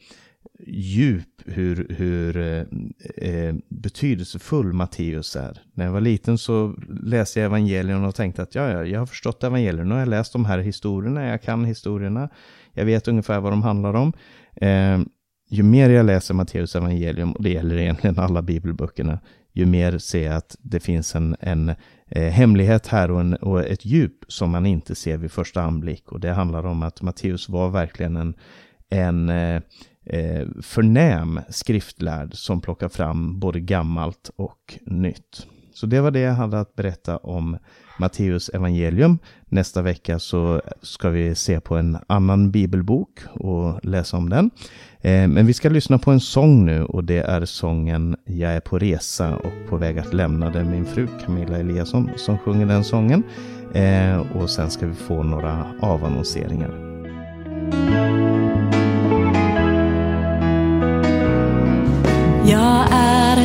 djup, 0.66 1.42
hur, 1.44 1.87
hur 1.90 2.37
eh, 2.37 2.64
eh, 3.31 3.55
betydelsefull 3.68 4.73
Matteus 4.73 5.37
är. 5.37 5.62
När 5.73 5.85
jag 5.85 5.92
var 5.92 6.01
liten 6.01 6.38
så 6.38 6.75
läste 7.03 7.40
jag 7.40 7.47
evangelierna 7.47 8.09
och 8.09 8.14
tänkte 8.14 8.42
att 8.42 8.55
ja, 8.55 8.71
ja, 8.71 8.85
jag 8.85 8.99
har 8.99 9.07
förstått 9.07 9.44
evangelien. 9.44 9.88
Nu 9.88 9.94
har 9.94 10.01
jag 10.01 10.09
läst 10.09 10.33
de 10.33 10.44
här 10.44 10.59
historierna, 10.59 11.27
jag 11.27 11.42
kan 11.42 11.64
historierna, 11.64 12.29
jag 12.73 12.85
vet 12.85 13.09
ungefär 13.09 13.40
vad 13.40 13.53
de 13.53 13.62
handlar 13.62 13.94
om. 13.94 14.12
Eh, 14.57 14.99
ju 15.51 15.62
mer 15.62 15.90
jag 15.90 16.07
läser 16.07 16.35
Matteus 16.35 16.77
evangelium, 16.77 17.33
och 17.33 17.42
det 17.42 17.51
gäller 17.51 17.77
egentligen 17.77 18.18
alla 18.18 18.42
bibelböckerna, 18.42 19.21
ju 19.53 19.66
mer 19.66 19.99
ser 19.99 20.25
jag 20.25 20.37
att 20.37 20.57
det 20.61 20.81
finns 20.81 21.14
en, 21.14 21.37
en 21.40 21.68
eh, 22.07 22.33
hemlighet 22.33 22.87
här 22.87 23.11
och, 23.11 23.21
en, 23.21 23.35
och 23.35 23.64
ett 23.64 23.85
djup 23.85 24.25
som 24.29 24.51
man 24.51 24.66
inte 24.66 24.94
ser 24.94 25.16
vid 25.16 25.31
första 25.31 25.62
anblick. 25.62 26.12
Och 26.12 26.21
det 26.21 26.33
handlar 26.33 26.66
om 26.66 26.83
att 26.83 27.03
Matteus 27.03 27.49
var 27.49 27.68
verkligen 27.71 28.16
en, 28.16 28.35
en 28.90 29.29
eh, 29.29 29.62
eh, 30.09 30.47
förnäm 30.62 31.40
skriftlärd 31.49 32.35
som 32.35 32.61
plockar 32.61 32.88
fram 32.88 33.40
både 33.40 33.61
gammalt 33.61 34.31
och 34.37 34.79
nytt. 34.87 35.47
Så 35.75 35.87
det 35.87 36.01
var 36.01 36.11
det 36.11 36.21
jag 36.21 36.35
hade 36.35 36.61
att 36.61 36.75
berätta 36.75 37.16
om 37.16 37.59
Matteus 37.99 38.49
evangelium. 38.49 39.18
Nästa 39.49 39.83
vecka 39.83 40.18
så 40.18 40.62
ska 40.83 41.11
vi 41.11 41.35
se 41.35 41.61
på 41.61 41.77
en 41.77 41.99
annan 42.07 42.51
bibelbok 42.51 43.21
och 43.33 43.85
läsa 43.85 44.16
om 44.16 44.29
den. 44.29 44.51
Eh, 45.01 45.29
men 45.29 45.47
vi 45.47 45.53
ska 45.53 45.68
lyssna 45.68 45.99
på 45.99 46.11
en 46.11 46.21
sång 46.21 46.66
nu 46.66 46.85
och 46.85 47.05
det 47.05 47.18
är 47.18 47.44
sången 47.44 48.16
Jag 48.25 48.53
är 48.53 48.61
på 48.61 48.79
resa 48.79 49.37
och 49.37 49.68
på 49.68 49.77
väg 49.77 49.99
att 49.99 50.14
lämna 50.14 50.51
det 50.51 50.64
min 50.64 50.85
fru 50.85 51.09
Camilla 51.25 51.59
Eliasson 51.59 52.11
som 52.16 52.38
sjunger 52.38 52.66
den 52.66 52.85
sången. 52.85 53.23
Eh, 53.75 54.37
och 54.37 54.51
sen 54.51 54.71
ska 54.71 54.87
vi 54.87 54.94
få 54.94 55.23
några 55.23 55.66
avannonseringar. 55.81 56.88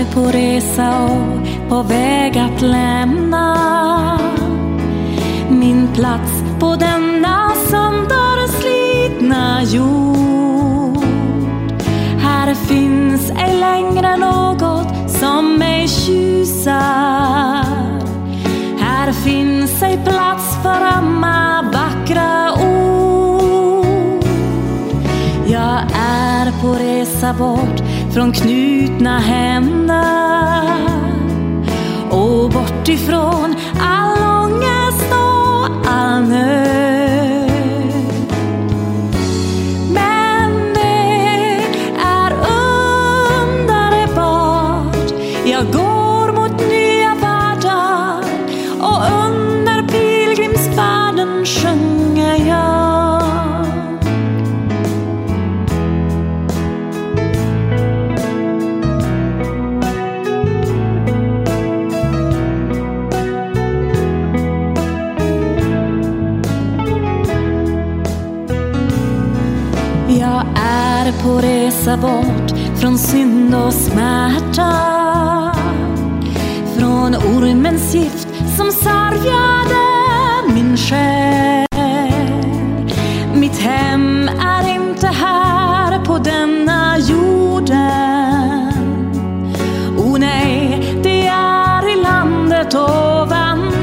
Är 0.04 0.14
på 0.14 0.22
resa 0.22 1.04
och 1.04 1.70
på 1.70 1.82
väg 1.82 2.38
att 2.38 2.62
lämna 2.62 3.58
min 5.50 5.88
plats 5.94 6.44
på 6.60 6.76
denna 6.76 7.52
sönderslitna 7.70 9.64
jord. 9.64 11.04
Här 12.20 12.54
finns 12.54 13.32
ej 13.38 13.60
längre 13.60 14.18
något 14.18 15.12
som 15.12 15.56
mig 15.58 15.88
tjusar. 15.88 16.74
Här 18.80 19.12
finns 19.12 19.84
ej 19.84 20.00
plats 20.06 20.58
för 20.64 20.98
ömma 20.98 21.62
vackra 21.74 22.54
ord. 22.54 24.26
Jag 25.46 25.80
är 25.96 26.62
på 26.62 26.74
resa 26.74 27.34
bort 27.34 27.83
från 28.14 28.32
knutna 28.32 29.20
händer 29.20 30.74
och 32.10 32.50
bort 32.50 32.90
ifrån 32.90 33.56
all 33.80 34.44
ångest 34.44 35.12
och 35.12 35.88
all 35.88 36.24
nöd. 36.24 36.83
På 71.24 71.42
resa 71.42 71.98
bort 71.98 72.52
från 72.80 72.98
synd 72.98 73.56
och 73.56 73.74
smärta. 73.74 74.72
Från 76.78 77.16
ormens 77.16 77.96
gift 77.96 78.28
som 78.58 78.72
sargade 78.72 79.84
min 80.54 80.78
själ. 80.78 81.66
Mitt 83.36 83.60
hem 83.60 84.30
är 84.40 84.76
inte 84.76 85.08
här 85.08 86.06
på 86.06 86.18
denna 86.18 86.98
jorden. 86.98 88.74
O 89.98 90.18
nej, 90.18 90.82
det 91.04 91.28
är 91.28 91.98
i 91.98 92.02
landet 92.02 92.76
ovan 92.76 93.74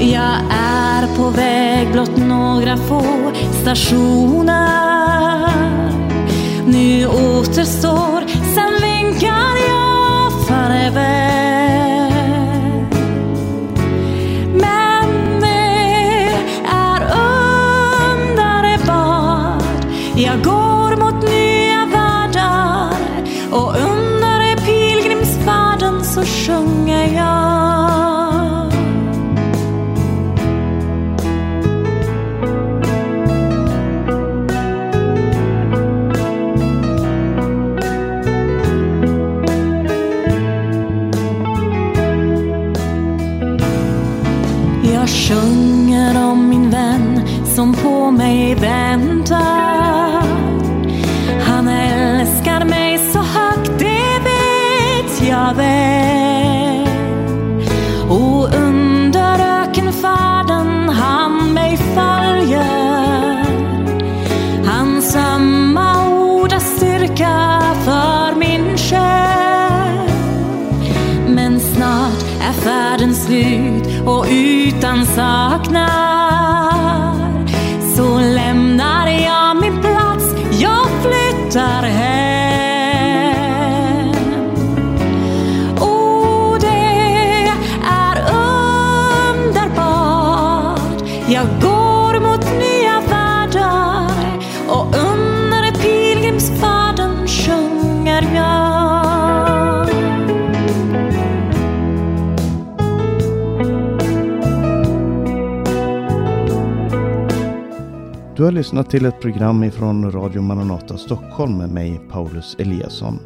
Jag 0.00 0.36
är 0.50 1.16
på 1.16 1.30
väg 1.30 1.92
blott 1.92 2.16
några 2.16 2.76
få 2.76 3.33
stationer 3.64 5.52
Nu 6.66 7.06
återstår, 7.06 8.24
sen 8.54 8.72
vinkar 8.82 9.56
jag 9.68 10.46
farväl. 10.48 12.12
Men 14.52 15.40
det 15.40 16.30
är 16.72 17.00
underbart 18.10 19.86
Jag 20.16 20.44
går 20.44 20.53
färden 73.04 73.14
slut 73.14 74.06
och 74.06 74.26
utan 74.30 75.06
saknar 75.06 76.24
Så 77.96 78.18
lämnar 78.18 79.08
jag 79.08 79.56
min 79.56 79.80
plats, 79.80 80.34
jag 80.60 80.86
flyttar 81.02 81.82
hem. 81.82 82.13
Du 108.44 108.46
har 108.46 108.52
lyssnat 108.52 108.90
till 108.90 109.06
ett 109.06 109.20
program 109.20 109.64
ifrån 109.64 110.12
Radio 110.12 110.42
Maranata 110.42 110.98
Stockholm 110.98 111.58
med 111.58 111.70
mig 111.70 112.00
Paulus 112.10 112.56
Eliasson. 112.58 113.18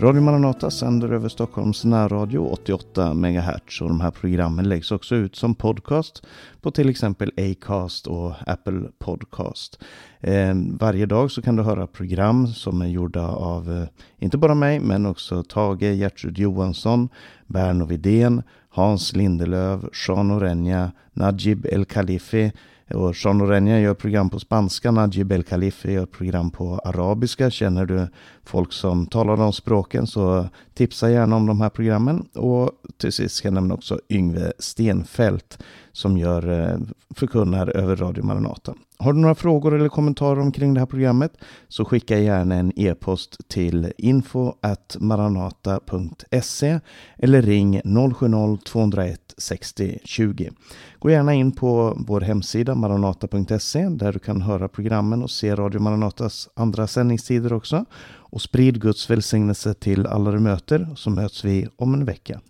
Radio 0.00 0.22
Maranata 0.22 0.70
sänder 0.70 1.12
över 1.12 1.28
Stockholms 1.28 1.84
närradio 1.84 2.38
88 2.38 3.14
MHz 3.14 3.80
och 3.80 3.88
de 3.88 4.00
här 4.00 4.10
programmen 4.10 4.68
läggs 4.68 4.90
också 4.92 5.14
ut 5.14 5.36
som 5.36 5.54
podcast 5.54 6.26
på 6.60 6.70
till 6.70 6.88
exempel 6.88 7.32
Acast 7.36 8.06
och 8.06 8.32
Apple 8.46 8.82
Podcast. 8.98 9.82
Eh, 10.20 10.54
varje 10.80 11.06
dag 11.06 11.30
så 11.30 11.42
kan 11.42 11.56
du 11.56 11.62
höra 11.62 11.86
program 11.86 12.46
som 12.46 12.82
är 12.82 12.88
gjorda 12.88 13.28
av 13.28 13.72
eh, 13.72 13.88
inte 14.18 14.38
bara 14.38 14.54
mig 14.54 14.80
men 14.80 15.06
också 15.06 15.42
Tage 15.42 15.82
Gertrud 15.94 16.38
Johansson, 16.38 17.08
Berno 17.46 17.84
Vidén, 17.84 18.42
Hans 18.68 19.16
Lindelöv, 19.16 19.88
Jean 20.06 20.30
Orenja, 20.30 20.92
Najib 21.12 21.66
El 21.66 21.84
Khalifi 21.84 22.52
och 22.94 23.14
Jean 23.14 23.42
Orenia 23.42 23.80
gör 23.80 23.94
program 23.94 24.30
på 24.30 24.40
spanska, 24.40 24.90
Najib 24.90 25.32
El 25.32 25.42
Khalifi 25.42 25.92
gör 25.92 26.06
program 26.06 26.50
på 26.50 26.78
arabiska. 26.84 27.50
Känner 27.50 27.86
du 27.86 28.08
folk 28.44 28.72
som 28.72 29.06
talar 29.06 29.36
de 29.36 29.52
språken 29.52 30.06
så 30.06 30.48
tipsa 30.74 31.10
gärna 31.10 31.36
om 31.36 31.46
de 31.46 31.60
här 31.60 31.70
programmen. 31.70 32.28
Och 32.34 32.70
till 32.96 33.12
sist 33.12 33.34
ska 33.34 33.48
jag 33.48 33.54
nämna 33.54 33.74
också 33.74 34.00
Yngve 34.08 34.52
Stenfält 34.58 35.58
som 35.96 36.18
gör 36.18 36.60
eh, 36.60 36.78
förkunnar 37.14 37.76
över 37.76 37.96
Radio 37.96 38.24
Maranata. 38.24 38.74
Har 38.98 39.12
du 39.12 39.18
några 39.20 39.34
frågor 39.34 39.74
eller 39.74 39.88
kommentarer 39.88 40.40
omkring 40.40 40.74
det 40.74 40.80
här 40.80 40.86
programmet 40.86 41.32
så 41.68 41.84
skicka 41.84 42.18
gärna 42.18 42.54
en 42.54 42.72
e-post 42.76 43.48
till 43.48 43.92
info 43.98 44.52
maranata.se 44.98 46.80
eller 47.18 47.42
ring 47.42 47.80
070-201 47.80 49.16
60 49.38 49.98
20. 50.04 50.50
Gå 50.98 51.10
gärna 51.10 51.34
in 51.34 51.52
på 51.52 51.96
vår 52.06 52.20
hemsida 52.20 52.74
maranata.se 52.74 53.88
där 53.88 54.12
du 54.12 54.18
kan 54.18 54.42
höra 54.42 54.68
programmen 54.68 55.22
och 55.22 55.30
se 55.30 55.54
Radio 55.54 55.80
Maranatas 55.80 56.48
andra 56.54 56.86
sändningstider 56.86 57.52
också. 57.52 57.84
Och 58.08 58.42
sprid 58.42 58.80
Guds 58.80 59.10
välsignelse 59.10 59.74
till 59.74 60.06
alla 60.06 60.30
du 60.30 60.38
möter 60.38 60.88
så 60.96 61.10
möts 61.10 61.44
vi 61.44 61.68
om 61.76 61.94
en 61.94 62.04
vecka. 62.04 62.40